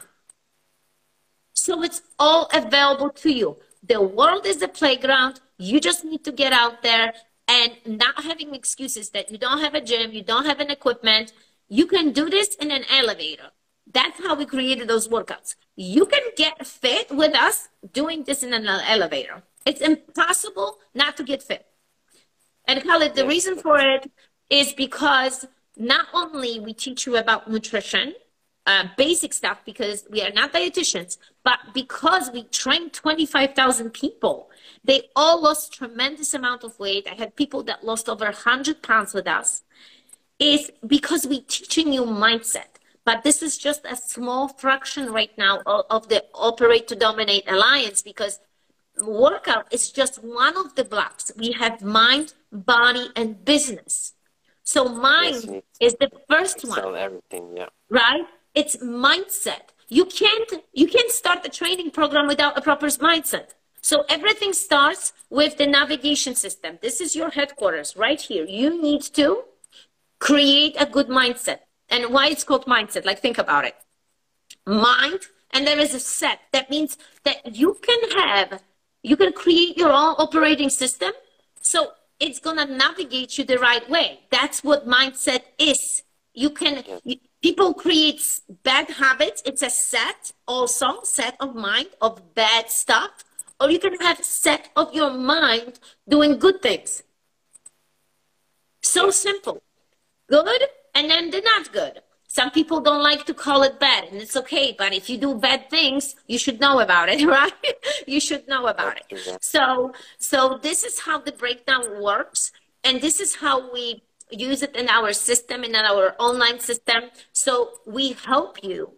[1.65, 3.59] So it's all available to you.
[3.87, 5.41] The world is a playground.
[5.59, 7.13] You just need to get out there
[7.47, 11.35] and not having excuses that you don't have a gym, you don't have an equipment.
[11.69, 13.51] You can do this in an elevator.
[13.87, 15.55] That's how we created those workouts.
[15.77, 19.43] You can get fit with us doing this in an elevator.
[19.67, 21.67] It's impossible not to get fit.
[22.65, 24.11] And Khalid, the reason for it
[24.49, 25.47] is because
[25.77, 28.15] not only we teach you about nutrition,
[28.67, 34.51] uh, basic stuff because we are not dietitians, but because we train 25,000 people,
[34.85, 37.09] they all lost tremendous amount of weight.
[37.11, 39.63] I had people that lost over 100 pounds with us.
[40.39, 42.79] Is because we teaching you mindset.
[43.05, 47.51] But this is just a small fraction right now of, of the Operate to Dominate
[47.51, 48.41] Alliance because
[49.03, 51.31] workout is just one of the blocks.
[51.37, 54.15] We have mind, body, and business.
[54.63, 56.97] So mind yes, is the first one.
[56.97, 57.69] everything, yeah.
[57.89, 58.25] Right?
[58.55, 59.71] It's mindset.
[59.89, 63.51] You can't you can't start the training program without a proper mindset.
[63.83, 66.79] So everything starts with the navigation system.
[66.83, 68.45] This is your headquarters right here.
[68.45, 69.45] You need to
[70.19, 71.61] create a good mindset.
[71.89, 73.05] And why it's called mindset?
[73.05, 73.77] Like think about it.
[74.67, 75.21] Mind
[75.53, 76.41] and there is a set.
[76.53, 78.63] That means that you can have
[79.03, 81.13] you can create your own operating system.
[81.61, 84.21] So it's going to navigate you the right way.
[84.31, 86.03] That's what mindset is.
[86.35, 86.85] You can,
[87.43, 88.23] people create
[88.63, 89.43] bad habits.
[89.45, 93.25] It's a set also, set of mind of bad stuff.
[93.61, 95.79] Or you can have set of your mind
[96.09, 97.03] doing good things.
[98.83, 99.63] So simple.
[100.29, 100.63] Good
[100.95, 102.03] and then the not good.
[102.29, 104.73] Some people don't like to call it bad, and it's okay.
[104.77, 107.53] But if you do bad things, you should know about it, right?
[108.07, 109.39] you should know about it.
[109.41, 112.53] So, so this is how the breakdown works,
[112.85, 117.05] and this is how we use it in our system, in our online system.
[117.33, 118.93] So we help you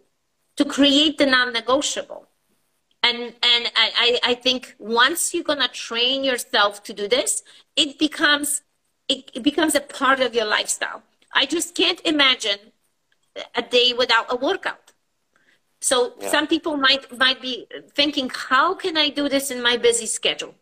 [0.57, 2.27] to create the non-negotiable.
[3.01, 3.17] And
[3.51, 7.43] and I, I think once you're gonna train yourself to do this,
[7.75, 8.61] it becomes
[9.09, 11.03] it, it becomes a part of your lifestyle.
[11.33, 12.59] I just can't imagine
[13.55, 14.93] a day without a workout.
[15.81, 16.29] So yeah.
[16.29, 20.55] some people might might be thinking, how can I do this in my busy schedule?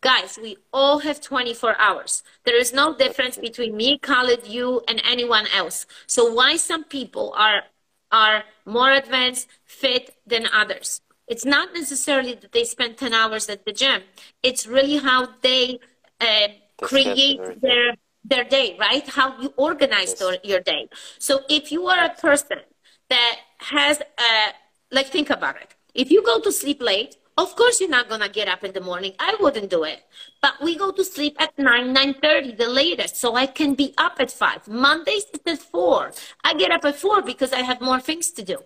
[0.00, 2.22] Guys, we all have 24 hours.
[2.44, 5.86] There is no difference between me, Khalid, you, and anyone else.
[6.06, 7.62] So why some people are
[8.10, 11.00] are more advanced, fit than others?
[11.26, 14.02] It's not necessarily that they spend 10 hours at the gym.
[14.42, 15.80] It's really how they
[16.20, 16.48] uh,
[16.82, 17.94] create their
[18.24, 19.06] their day, right?
[19.08, 20.38] How you organize yes.
[20.44, 20.88] your day.
[21.18, 22.60] So if you are a person
[23.08, 24.52] that has a,
[24.90, 25.74] like, think about it.
[25.94, 28.80] If you go to sleep late, of course you're not gonna get up in the
[28.80, 29.12] morning.
[29.18, 30.00] I wouldn't do it.
[30.40, 33.94] But we go to sleep at nine, nine thirty, the latest, so I can be
[33.98, 34.68] up at five.
[34.68, 36.12] Mondays it's at four.
[36.44, 38.58] I get up at four because I have more things to do.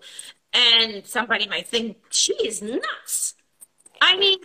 [0.52, 3.34] And somebody might think she is nuts.
[4.00, 4.38] I mean,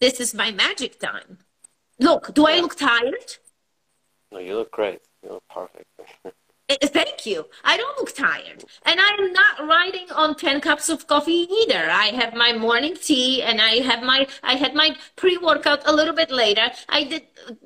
[0.00, 1.38] this is my magic time.
[1.98, 3.38] Look, do I look tired?
[4.30, 5.00] No, you look great.
[5.22, 5.86] You look perfect.
[6.68, 7.46] Eh, thank you.
[7.62, 8.64] I don't look tired.
[8.84, 11.88] And I'm not riding on 10 cups of coffee either.
[11.88, 16.14] I have my morning tea and I have my, I had my pre-workout a little
[16.14, 16.72] bit later.
[16.88, 17.22] I did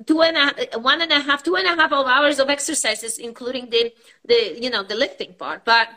[0.06, 3.70] two and a, one and a half, two and a half hours of exercises, including
[3.70, 3.90] the,
[4.26, 5.64] the, you know, the lifting part.
[5.64, 5.88] But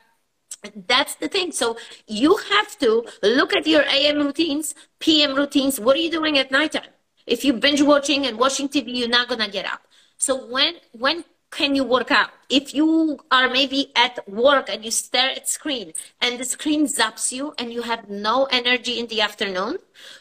[0.87, 1.51] that's the thing.
[1.51, 1.77] So
[2.07, 5.77] you have to look at your AM routines, PM routines.
[5.77, 6.91] What are you doing at nighttime?
[7.27, 9.81] If you binge watching and watching TV, you're not going to get up.
[10.17, 12.31] So when when can you work out?
[12.49, 17.31] If you are maybe at work and you stare at screen and the screen zaps
[17.31, 19.77] you and you have no energy in the afternoon,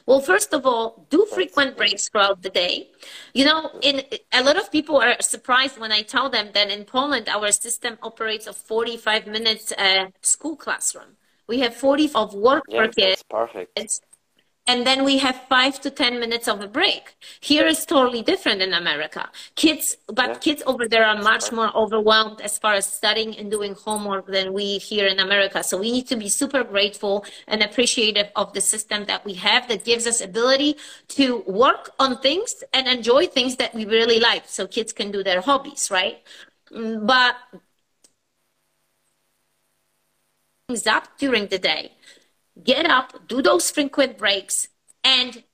[0.07, 2.91] well, first of all, do frequent breaks throughout the day.
[3.35, 4.03] You know, in
[4.33, 7.99] a lot of people are surprised when I tell them that in Poland our system
[8.03, 11.17] operates a 45 minutes uh, school classroom.
[11.49, 13.23] We have 40 of work yeah, per kid.
[13.29, 13.79] perfect
[14.67, 17.15] and then we have five to ten minutes of a break.
[17.41, 19.29] Here is totally different in america.
[19.55, 20.39] Kids but yeah.
[20.39, 24.53] kids over there are much more overwhelmed as far as studying and doing homework than
[24.53, 25.63] we here in america.
[25.65, 29.69] So we need to be super grateful and appreciative of the system that we have
[29.69, 30.77] that gives us ability
[31.09, 34.45] to work on things and enjoy things that we really like.
[34.47, 36.23] So kids can do their hobbies right?
[36.71, 37.37] Mm, but
[40.73, 41.93] but up during the day,
[42.63, 44.69] get up, do those frequent breaks,
[45.05, 45.45] and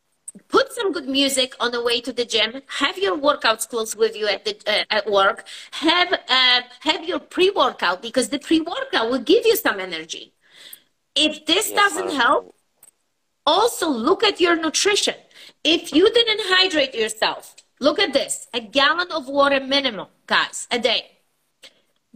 [0.49, 2.62] put some good music on the way to the gym.
[2.78, 5.44] Have your workouts close with you at the uh, at work.
[5.72, 10.32] Have uh, have your pre workout because the pre workout will give you some energy.
[11.14, 12.55] If this yes, doesn't help,
[13.46, 15.14] also look at your nutrition.
[15.64, 20.78] If you didn't hydrate yourself, look at this: a gallon of water minimum, guys, a
[20.78, 21.17] day.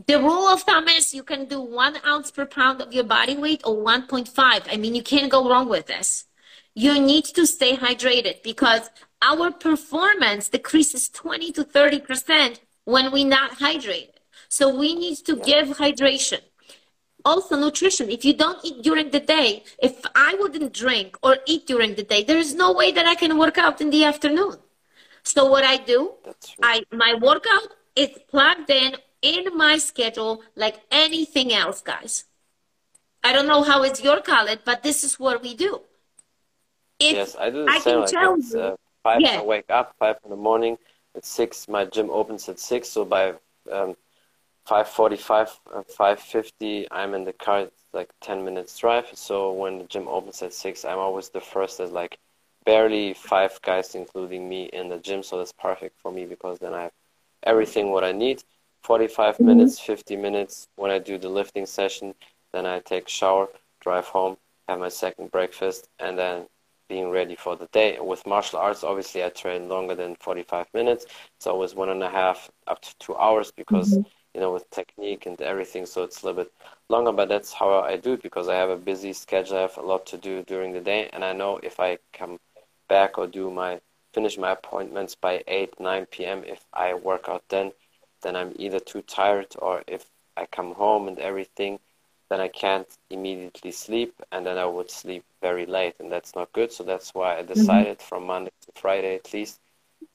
[0.06, 3.36] The rule of thumb is you can do one ounce per pound of your body
[3.36, 4.32] weight or 1.5.
[4.38, 6.26] I mean, you can't go wrong with this
[6.74, 8.90] you need to stay hydrated because
[9.20, 14.08] our performance decreases 20 to 30% when we're not hydrated.
[14.48, 16.40] So we need to give hydration.
[17.24, 18.10] Also, nutrition.
[18.10, 22.02] If you don't eat during the day, if I wouldn't drink or eat during the
[22.02, 24.56] day, there is no way that I can work out in the afternoon.
[25.22, 26.14] So what I do,
[26.62, 32.24] I my workout is plugged in in my schedule like anything else, guys.
[33.24, 35.82] I don't know how it's your college, but this is what we do
[37.10, 38.00] yes, I do the I same.
[38.00, 39.20] Like it's uh, five.
[39.20, 39.40] Yeah.
[39.40, 40.78] I wake up five in the morning.
[41.14, 42.88] At six, my gym opens at six.
[42.88, 43.34] So by
[43.70, 43.96] um,
[44.64, 47.60] five forty-five, uh, five fifty, I'm in the car.
[47.60, 49.06] It's like ten minutes drive.
[49.14, 51.78] So when the gym opens at six, I'm always the first.
[51.78, 52.18] There's like
[52.64, 55.22] barely five guys, including me, in the gym.
[55.22, 56.92] So that's perfect for me because then I have
[57.42, 58.42] everything what I need.
[58.84, 59.46] 45 mm-hmm.
[59.46, 62.14] minutes, 50 minutes when I do the lifting session.
[62.52, 63.48] Then I take shower,
[63.80, 64.36] drive home,
[64.68, 66.46] have my second breakfast, and then
[66.88, 67.98] being ready for the day.
[68.00, 71.06] With martial arts, obviously, I train longer than 45 minutes.
[71.36, 74.08] It's always one and a half up to two hours because, mm-hmm.
[74.34, 76.52] you know, with technique and everything, so it's a little bit
[76.90, 77.12] longer.
[77.12, 79.56] But that's how I do it because I have a busy schedule.
[79.56, 81.08] I have a lot to do during the day.
[81.12, 82.38] And I know if I come
[82.88, 83.80] back or do my
[84.12, 87.72] finish my appointments by 8, 9 p.m., if I work out then,
[88.22, 90.06] then I'm either too tired or if
[90.36, 91.78] I come home and everything–
[92.32, 96.50] then I can't immediately sleep, and then I would sleep very late, and that's not
[96.54, 96.72] good.
[96.72, 97.52] So that's why I mm-hmm.
[97.52, 98.08] decided mm-hmm.
[98.08, 99.60] from Monday to Friday at least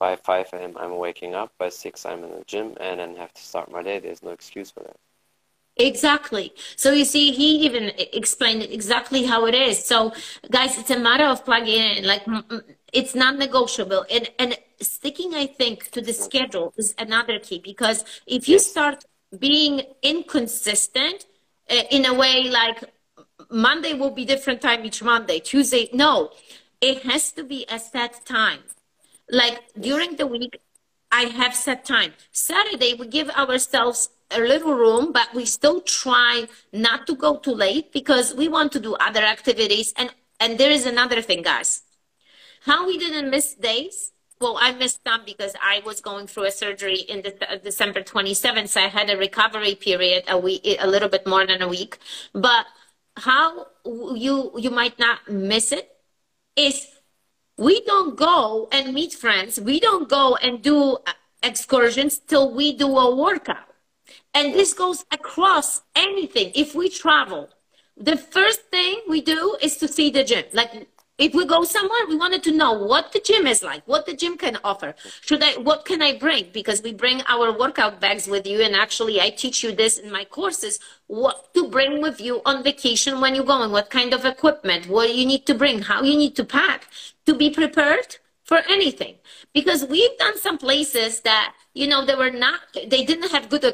[0.00, 0.76] by 5 a.m.
[0.76, 3.84] I'm waking up, by 6 I'm in the gym, and then have to start my
[3.84, 4.00] day.
[4.00, 4.96] There's no excuse for that.
[5.78, 6.52] Exactly.
[6.74, 9.84] So you see, he even explained exactly how it is.
[9.84, 10.12] So,
[10.50, 12.04] guys, it's a matter of plugging in.
[12.04, 12.24] Like,
[12.92, 14.04] it's not negotiable.
[14.10, 19.04] And and sticking, I think, to the schedule is another key because if you start
[19.38, 21.26] being inconsistent,
[21.70, 22.82] uh, in a way like
[23.50, 25.88] Monday will be different time each Monday, Tuesday.
[25.92, 26.30] No,
[26.80, 28.60] it has to be a set time.
[29.30, 30.60] Like during the week,
[31.12, 32.14] I have set time.
[32.32, 37.54] Saturday, we give ourselves a little room, but we still try not to go too
[37.54, 39.92] late because we want to do other activities.
[39.96, 41.82] And, and there is another thing, guys.
[42.62, 46.50] How we didn't miss days well, I missed some because I was going through a
[46.50, 48.68] surgery in the, uh, December 27th.
[48.68, 51.98] So I had a recovery period, a week, a little bit more than a week.
[52.32, 52.66] But
[53.16, 55.90] how you you might not miss it
[56.54, 56.86] is
[57.56, 59.60] we don't go and meet friends.
[59.60, 61.12] We don't go and do uh,
[61.42, 63.67] excursions till we do a workout.
[64.34, 66.52] And this goes across anything.
[66.54, 67.50] If we travel,
[67.96, 70.44] the first thing we do is to see the gym.
[70.52, 70.86] Like
[71.18, 74.14] if we go somewhere, we wanted to know what the gym is like, what the
[74.14, 74.94] gym can offer.
[75.20, 76.50] Should I, what can I bring?
[76.52, 78.60] Because we bring our workout bags with you.
[78.60, 82.62] And actually, I teach you this in my courses, what to bring with you on
[82.62, 86.16] vacation when you're going, what kind of equipment, what you need to bring, how you
[86.16, 86.86] need to pack
[87.26, 89.16] to be prepared for anything.
[89.52, 93.64] Because we've done some places that, you know, they were not, they didn't have good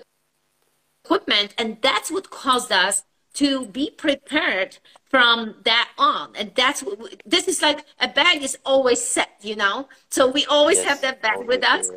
[1.04, 1.54] equipment.
[1.58, 4.78] And that's what caused us to be prepared
[5.10, 6.30] from that on.
[6.36, 9.88] And that's what we, this is like a bag is always set you know?
[10.10, 11.90] So we always yes, have that bag with us.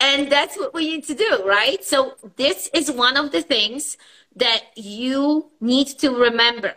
[0.00, 1.82] and that's what we need to do right?
[1.84, 3.96] So this is one of the things
[4.36, 6.74] that you need to remember.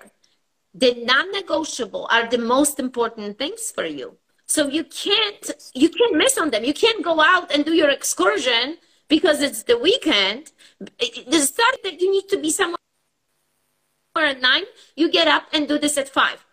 [0.74, 4.18] The non-negotiable are the most important things for you.
[4.46, 6.64] So you can't you can't miss on them.
[6.64, 8.78] You can't go out and do your excursion
[9.08, 12.78] because it's the weekend the start that you need to be somewhere
[14.16, 14.64] at nine,
[14.96, 16.44] you get up and do this at five.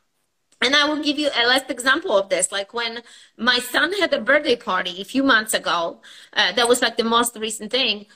[0.61, 2.53] And I will give you a last example of this.
[2.53, 3.03] Like when
[3.37, 6.01] my son had a birthday party a few months ago,
[6.33, 8.07] uh, that was like the most recent thing.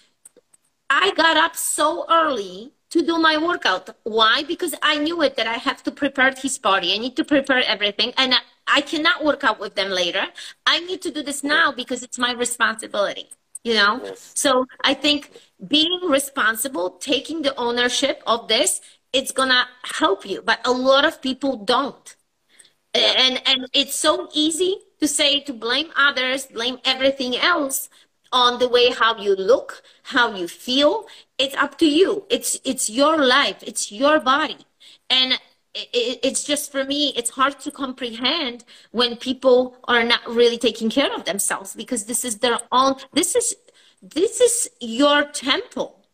[0.89, 3.91] I got up so early to do my workout.
[4.05, 4.45] Why?
[4.45, 6.95] Because I knew it that I have to prepare his party.
[6.95, 8.14] I need to prepare everything.
[8.16, 8.34] And
[8.66, 10.26] I cannot work out with them later.
[10.64, 13.28] I need to do this now because it's my responsibility.
[13.65, 14.01] You know?
[14.05, 14.33] Yes.
[14.35, 15.33] So I think
[15.67, 18.81] being responsible, taking the ownership of this
[19.13, 22.15] it's gonna help you but a lot of people don't
[22.95, 27.89] and and it's so easy to say to blame others blame everything else
[28.33, 31.07] on the way how you look, how you feel.
[31.39, 32.25] It's up to you.
[32.29, 33.63] It's it's your life.
[33.63, 34.59] It's your body.
[35.11, 35.39] And
[35.75, 40.91] it, it's just for me, it's hard to comprehend when people are not really taking
[40.91, 42.97] care of themselves because this is their own.
[43.12, 43.55] This is
[44.03, 46.05] this is your temple,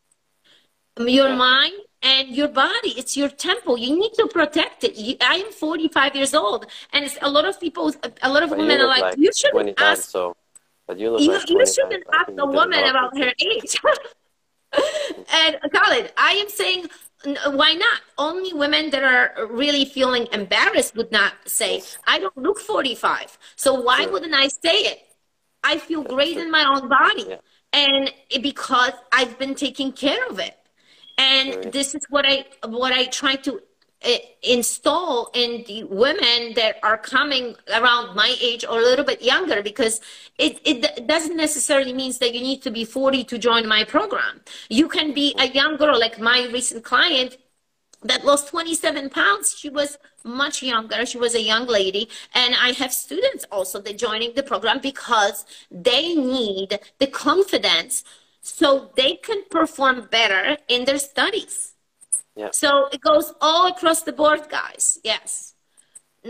[0.99, 2.95] your mind and your body.
[2.97, 3.79] It's your temple.
[3.79, 4.97] You need to protect it.
[4.97, 7.93] You, I am 45 years old, and a lot of people,
[8.23, 10.11] a lot of but women are like, like you shouldn't ask.
[10.11, 10.37] So,
[10.87, 13.81] but you look you, like you shouldn't ask a woman about her age.
[15.35, 16.87] and Khalid, I am saying
[17.25, 18.01] why not?
[18.19, 23.39] Only women that are really feeling embarrassed would not say, I don't look 45.
[23.57, 24.13] So why sure.
[24.13, 25.01] wouldn't I say it?
[25.63, 27.27] I feel great in my own body.
[27.29, 27.37] Yeah.
[27.73, 30.57] And it, because I've been taking care of it.
[31.17, 33.61] And this is what I what I try to
[34.43, 39.63] install in the women that are coming around my age or a little bit younger
[39.63, 40.01] because
[40.39, 44.41] it, it doesn't necessarily means that you need to be 40 to join my program.
[44.69, 47.39] You can be a young girl like my recent client
[48.03, 49.57] that lost 27 pounds.
[49.59, 51.07] She was much younger.
[51.07, 52.09] She was a young lady.
[52.35, 58.05] And i have students also that joining the program because they need the confidence
[58.43, 61.74] so they can perform better in their studies
[62.37, 62.49] yeah.
[62.53, 64.99] So it goes all across the board, guys.
[65.05, 65.55] Yes.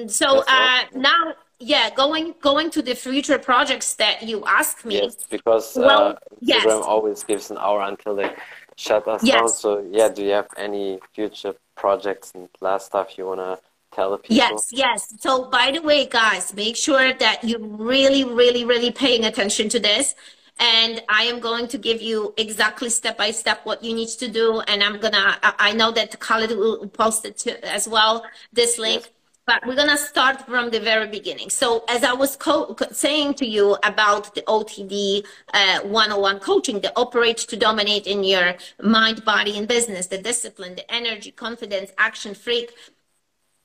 [0.09, 4.97] So uh, now, yeah, going going to the future projects that you ask me.
[5.03, 6.15] Yes, because well, uh,
[6.45, 8.33] Instagram always gives an hour until they
[8.77, 9.39] shut us yes.
[9.39, 9.49] down.
[9.49, 13.59] So yeah, do you have any future projects and last stuff you wanna
[13.93, 14.37] tell people?
[14.37, 15.15] Yes, yes.
[15.21, 19.79] So by the way, guys, make sure that you really, really, really paying attention to
[19.79, 20.15] this
[20.59, 24.29] and I am going to give you exactly step by step what you need to
[24.29, 24.61] do.
[24.61, 29.03] And I'm gonna, I know that Khalid will post it to, as well, this link.
[29.03, 29.11] Yes.
[29.47, 31.51] But we're gonna start from the very beginning.
[31.51, 36.93] So, as I was co- saying to you about the OTD uh, 101 coaching, the
[36.97, 42.35] operate to dominate in your mind, body, and business, the discipline, the energy, confidence, action
[42.35, 42.73] freak.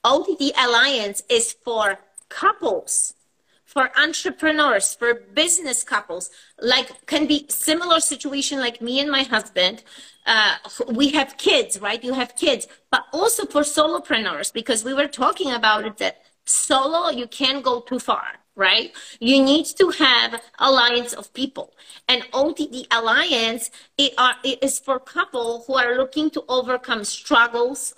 [0.03, 3.13] OTD Alliance is for couples
[3.69, 9.83] for entrepreneurs, for business couples, like can be similar situation like me and my husband.
[10.25, 10.55] Uh,
[10.87, 12.03] we have kids, right?
[12.03, 17.11] You have kids, but also for solopreneurs, because we were talking about it that solo,
[17.11, 18.91] you can't go too far, right?
[19.19, 21.75] You need to have alliance of people.
[22.07, 27.93] And OTD alliance it are, it is for couple who are looking to overcome struggles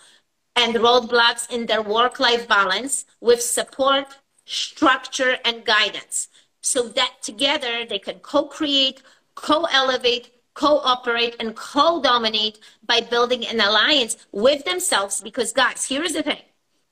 [0.54, 6.28] and roadblocks in their work-life balance with support structure, and guidance
[6.62, 9.02] so that together they can co create,
[9.36, 15.22] co elevate, cooperate, and co dominate by building an alliance with themselves.
[15.22, 16.42] Because, guys, here's the thing.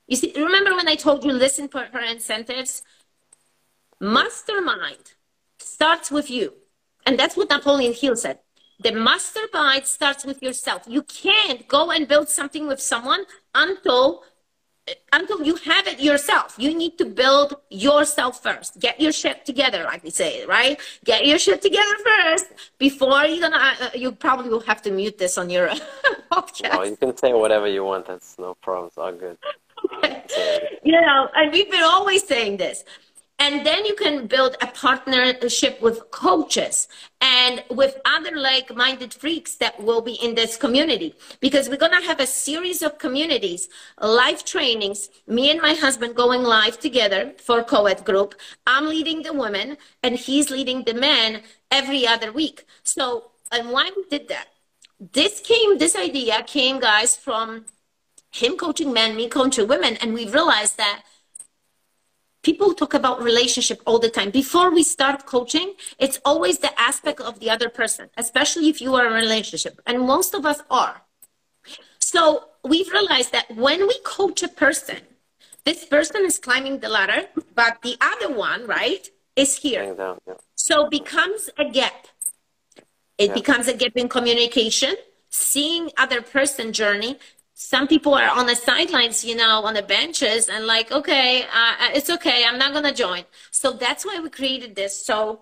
[0.07, 2.81] You see, remember when I told you listen for her incentives?
[3.99, 5.13] Mastermind
[5.59, 6.53] starts with you.
[7.05, 8.39] And that's what Napoleon Hill said.
[8.81, 10.83] The mastermind starts with yourself.
[10.87, 14.23] You can't go and build something with someone until
[15.13, 16.55] until you have it yourself.
[16.57, 18.79] You need to build yourself first.
[18.79, 20.79] Get your shit together, like we say, right?
[21.05, 23.57] Get your shit together first before you're gonna.
[23.57, 25.69] Uh, uh you probably will have to mute this on your
[26.31, 26.73] podcast.
[26.73, 28.05] No, you can say whatever you want.
[28.07, 28.87] That's no problem.
[28.87, 29.37] It's all good.
[29.95, 30.23] Okay.
[30.81, 32.83] You know, and we've been always saying this.
[33.41, 36.89] And then you can build a partnership with coaches
[37.21, 41.97] and with other like minded freaks that will be in this community because we're going
[41.99, 43.69] to have a series of communities,
[44.01, 48.35] live trainings, me and my husband going live together for co-ed group.
[48.67, 52.65] I'm leading the women and he's leading the men every other week.
[52.83, 54.47] So, and why we did that?
[54.99, 57.65] This came, this idea came, guys, from
[58.31, 59.95] him coaching men, me coaching women.
[60.01, 61.03] And we realized that
[62.41, 67.19] people talk about relationship all the time before we start coaching it's always the aspect
[67.19, 70.61] of the other person especially if you are in a relationship and most of us
[70.69, 71.01] are
[71.99, 74.99] so we've realized that when we coach a person
[75.65, 80.33] this person is climbing the ladder but the other one right is here down, yeah.
[80.55, 82.07] so becomes a gap
[83.17, 83.33] it yeah.
[83.33, 84.95] becomes a gap in communication
[85.29, 87.17] seeing other person journey
[87.61, 91.73] some people are on the sidelines, you know, on the benches and like, okay, uh,
[91.81, 92.45] uh, it's okay.
[92.47, 93.25] I'm not going to join.
[93.51, 95.05] So that's why we created this.
[95.05, 95.41] So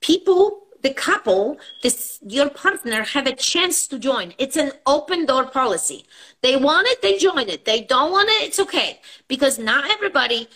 [0.00, 4.34] people, the couple, this, your partner have a chance to join.
[4.38, 6.06] It's an open door policy.
[6.42, 7.64] They want it, they join it.
[7.64, 9.00] They don't want it, it's okay.
[9.26, 10.48] Because not everybody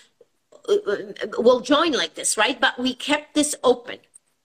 [0.68, 0.96] uh, uh,
[1.38, 2.60] will join like this, right?
[2.60, 3.98] But we kept this open.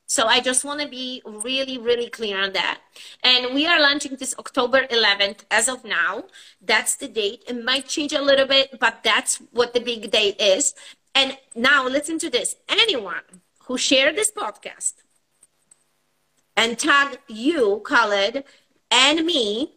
[0.09, 2.79] So I just want to be really, really clear on that.
[3.23, 6.23] And we are launching this October 11th as of now.
[6.61, 7.43] That's the date.
[7.45, 10.73] It might change a little bit, but that's what the big date is.
[11.13, 12.55] And now listen to this.
[12.69, 14.93] Anyone who share this podcast
[16.55, 18.45] and tag you, Khalid,
[18.89, 19.73] and me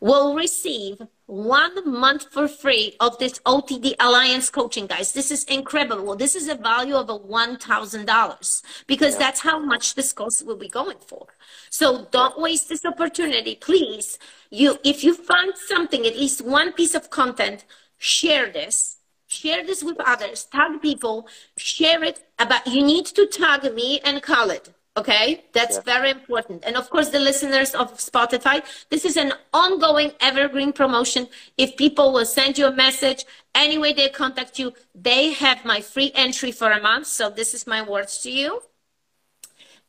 [0.00, 5.14] will receive one month for free of this OTD Alliance coaching, guys.
[5.14, 6.14] This is incredible.
[6.14, 9.18] This is a value of a $1,000 because yeah.
[9.18, 11.28] that's how much this course will be going for.
[11.70, 13.54] So don't waste this opportunity.
[13.54, 14.18] Please,
[14.50, 17.64] you, if you find something, at least one piece of content,
[17.96, 18.98] share this.
[19.26, 20.44] Share this with others.
[20.44, 21.26] Tag people.
[21.56, 25.82] Share it about, you need to tag me and Khalid Okay, that's yeah.
[25.94, 26.64] very important.
[26.66, 31.28] And of course, the listeners of Spotify, this is an ongoing evergreen promotion.
[31.56, 33.24] If people will send you a message,
[33.54, 37.06] any way they contact you, they have my free entry for a month.
[37.06, 38.60] So this is my words to you.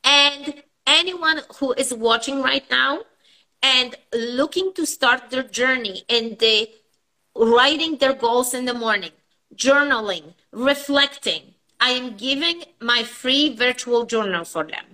[0.05, 3.01] And anyone who is watching right now
[3.61, 6.69] and looking to start their journey in the
[7.35, 9.11] writing their goals in the morning,
[9.53, 14.92] journaling, reflecting, I am giving my free virtual journal for them.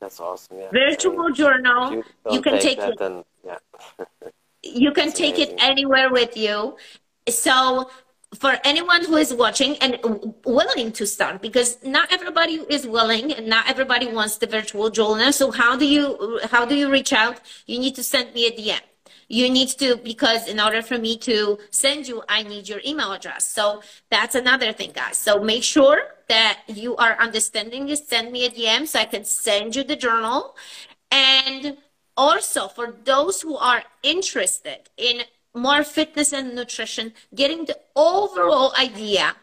[0.00, 0.58] That's awesome.
[0.58, 0.70] Yeah.
[0.70, 1.92] Virtual journal.
[1.92, 2.98] You, you can take, take it.
[2.98, 3.58] Then, yeah.
[4.62, 5.54] you can That's take amazing.
[5.58, 6.76] it anywhere with you.
[7.28, 7.90] So
[8.34, 9.98] for anyone who is watching and
[10.44, 15.32] willing to start because not everybody is willing and not everybody wants the virtual journal
[15.32, 18.50] so how do you how do you reach out you need to send me a
[18.50, 18.80] dm
[19.28, 23.12] you need to because in order for me to send you i need your email
[23.12, 28.30] address so that's another thing guys so make sure that you are understanding this, send
[28.30, 30.56] me a DM so I can send you the journal.
[31.10, 31.78] And
[32.16, 35.22] also for those who are interested in
[35.54, 39.34] more fitness and nutrition, getting the overall idea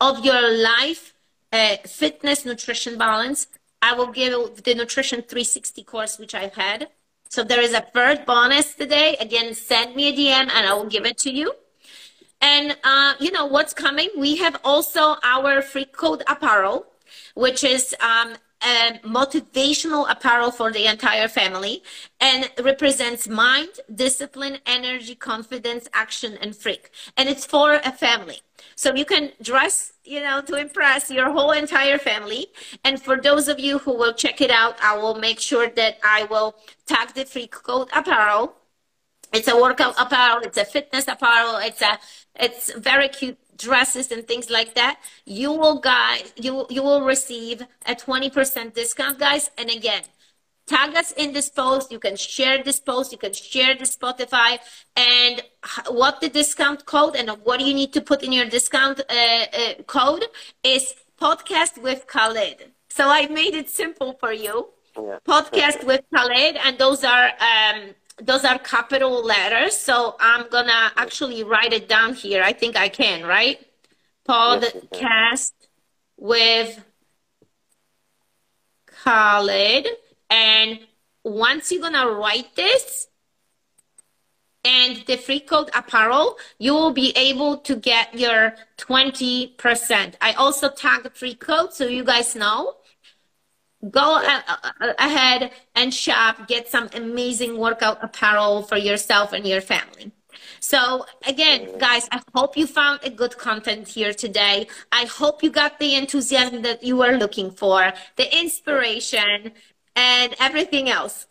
[0.00, 1.14] of your life
[1.52, 3.48] uh, fitness nutrition balance,
[3.80, 6.88] I will give the Nutrition 360 course, which I've had.
[7.28, 9.16] So there is a third bonus today.
[9.20, 11.52] Again, send me a DM and I will give it to you.
[12.40, 14.08] And uh, you know what's coming?
[14.16, 16.86] We have also our free code apparel,
[17.34, 21.82] which is um, a motivational apparel for the entire family
[22.20, 26.90] and represents mind, discipline, energy, confidence, action, and freak.
[27.16, 28.40] And it's for a family.
[28.74, 32.46] So you can dress, you know, to impress your whole entire family.
[32.84, 35.98] And for those of you who will check it out, I will make sure that
[36.02, 36.56] I will
[36.86, 38.54] tag the free code apparel.
[39.32, 40.40] It's a workout apparel.
[40.42, 41.56] It's a fitness apparel.
[41.56, 41.98] It's a
[42.34, 45.00] it's very cute dresses and things like that.
[45.26, 49.50] You will guys, you you will receive a 20% discount, guys.
[49.58, 50.02] And again,
[50.68, 51.90] tag us in this post.
[51.90, 53.10] You can share this post.
[53.12, 54.58] You can share the Spotify
[54.96, 55.42] and
[55.88, 59.82] what the discount code and what you need to put in your discount uh, uh,
[59.86, 60.24] code
[60.62, 62.72] is podcast with Khalid.
[62.88, 64.68] So I made it simple for you.
[64.96, 65.18] Yeah.
[65.26, 69.76] Podcast with Khalid, and those are um, those are capital letters.
[69.76, 72.42] So I'm gonna actually write it down here.
[72.42, 73.58] I think I can, right?
[74.28, 75.52] Podcast yes,
[76.16, 76.84] with
[79.04, 79.86] Khalid.
[80.30, 80.80] And
[81.24, 83.08] once you're gonna write this
[84.64, 90.14] and the free code apparel, you will be able to get your 20%.
[90.20, 92.74] I also tag the free code so you guys know
[93.90, 99.46] go uh, uh, uh, ahead and shop, get some amazing workout apparel for yourself and
[99.46, 100.10] your family.
[100.60, 104.66] So again, guys, I hope you found a good content here today.
[104.90, 109.52] I hope you got the enthusiasm that you were looking for, the inspiration,
[109.96, 111.26] and everything else.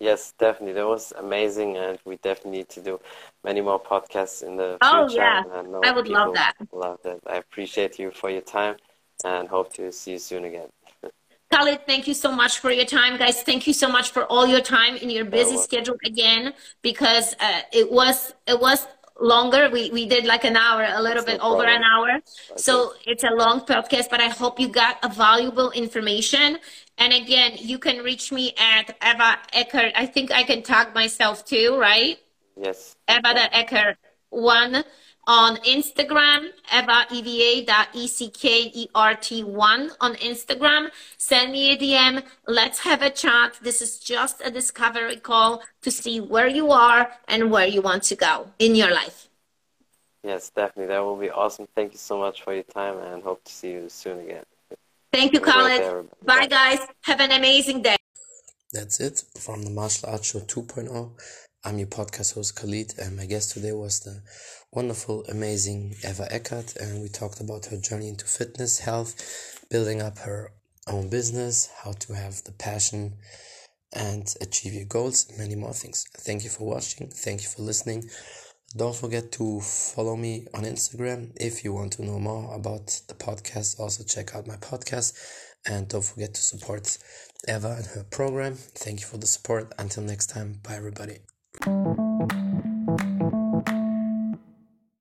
[0.00, 0.74] Yes, definitely.
[0.74, 3.00] That was amazing, and we definitely need to do
[3.42, 5.22] many more podcasts in the oh, future.
[5.22, 6.54] Oh yeah, I, I would love that.
[6.72, 7.18] Love that.
[7.26, 8.76] I appreciate you for your time,
[9.24, 10.68] and hope to see you soon again.
[11.52, 13.42] Khalid, thank you so much for your time, guys.
[13.42, 16.52] Thank you so much for all your time in your busy schedule again,
[16.82, 18.86] because uh, it was it was
[19.20, 19.68] longer.
[19.70, 22.10] We we did like an hour, a little That's bit no over an hour.
[22.10, 22.22] Okay.
[22.56, 26.58] So it's a long podcast, but I hope you got a valuable information.
[26.98, 29.92] And again, you can reach me at Eva Eckert.
[29.94, 32.18] I think I can tag myself too, right?
[32.56, 32.96] Yes.
[33.08, 33.98] Eva Eckert
[34.30, 34.84] one
[35.26, 40.88] on Instagram, Eva, E-V-A.E-C-K-E-R-T-1 on Instagram.
[41.18, 42.22] Send me a DM.
[42.46, 43.58] Let's have a chat.
[43.62, 48.04] This is just a discovery call to see where you are and where you want
[48.04, 49.28] to go in your life.
[50.24, 50.86] Yes, definitely.
[50.86, 51.68] That will be awesome.
[51.74, 54.44] Thank you so much for your time and hope to see you soon again.
[55.12, 56.08] Thank you, Khalid.
[56.24, 56.80] Bye, guys.
[57.02, 57.96] Have an amazing day.
[58.72, 61.12] That's it from the Martial Arts Show 2.0.
[61.64, 64.22] I'm your podcast host Khalid, and my guest today was the
[64.72, 69.14] wonderful, amazing Eva Eckert, and we talked about her journey into fitness, health,
[69.70, 70.52] building up her
[70.86, 73.14] own business, how to have the passion
[73.92, 76.04] and achieve your goals, many more things.
[76.18, 77.08] Thank you for watching.
[77.08, 78.10] Thank you for listening.
[78.76, 83.14] Don't forget to follow me on Instagram if you want to know more about the
[83.14, 83.80] podcast.
[83.80, 85.14] Also, check out my podcast
[85.66, 86.98] and don't forget to support
[87.48, 88.54] Eva and her program.
[88.54, 89.72] Thank you for the support.
[89.78, 91.18] Until next time, bye, everybody.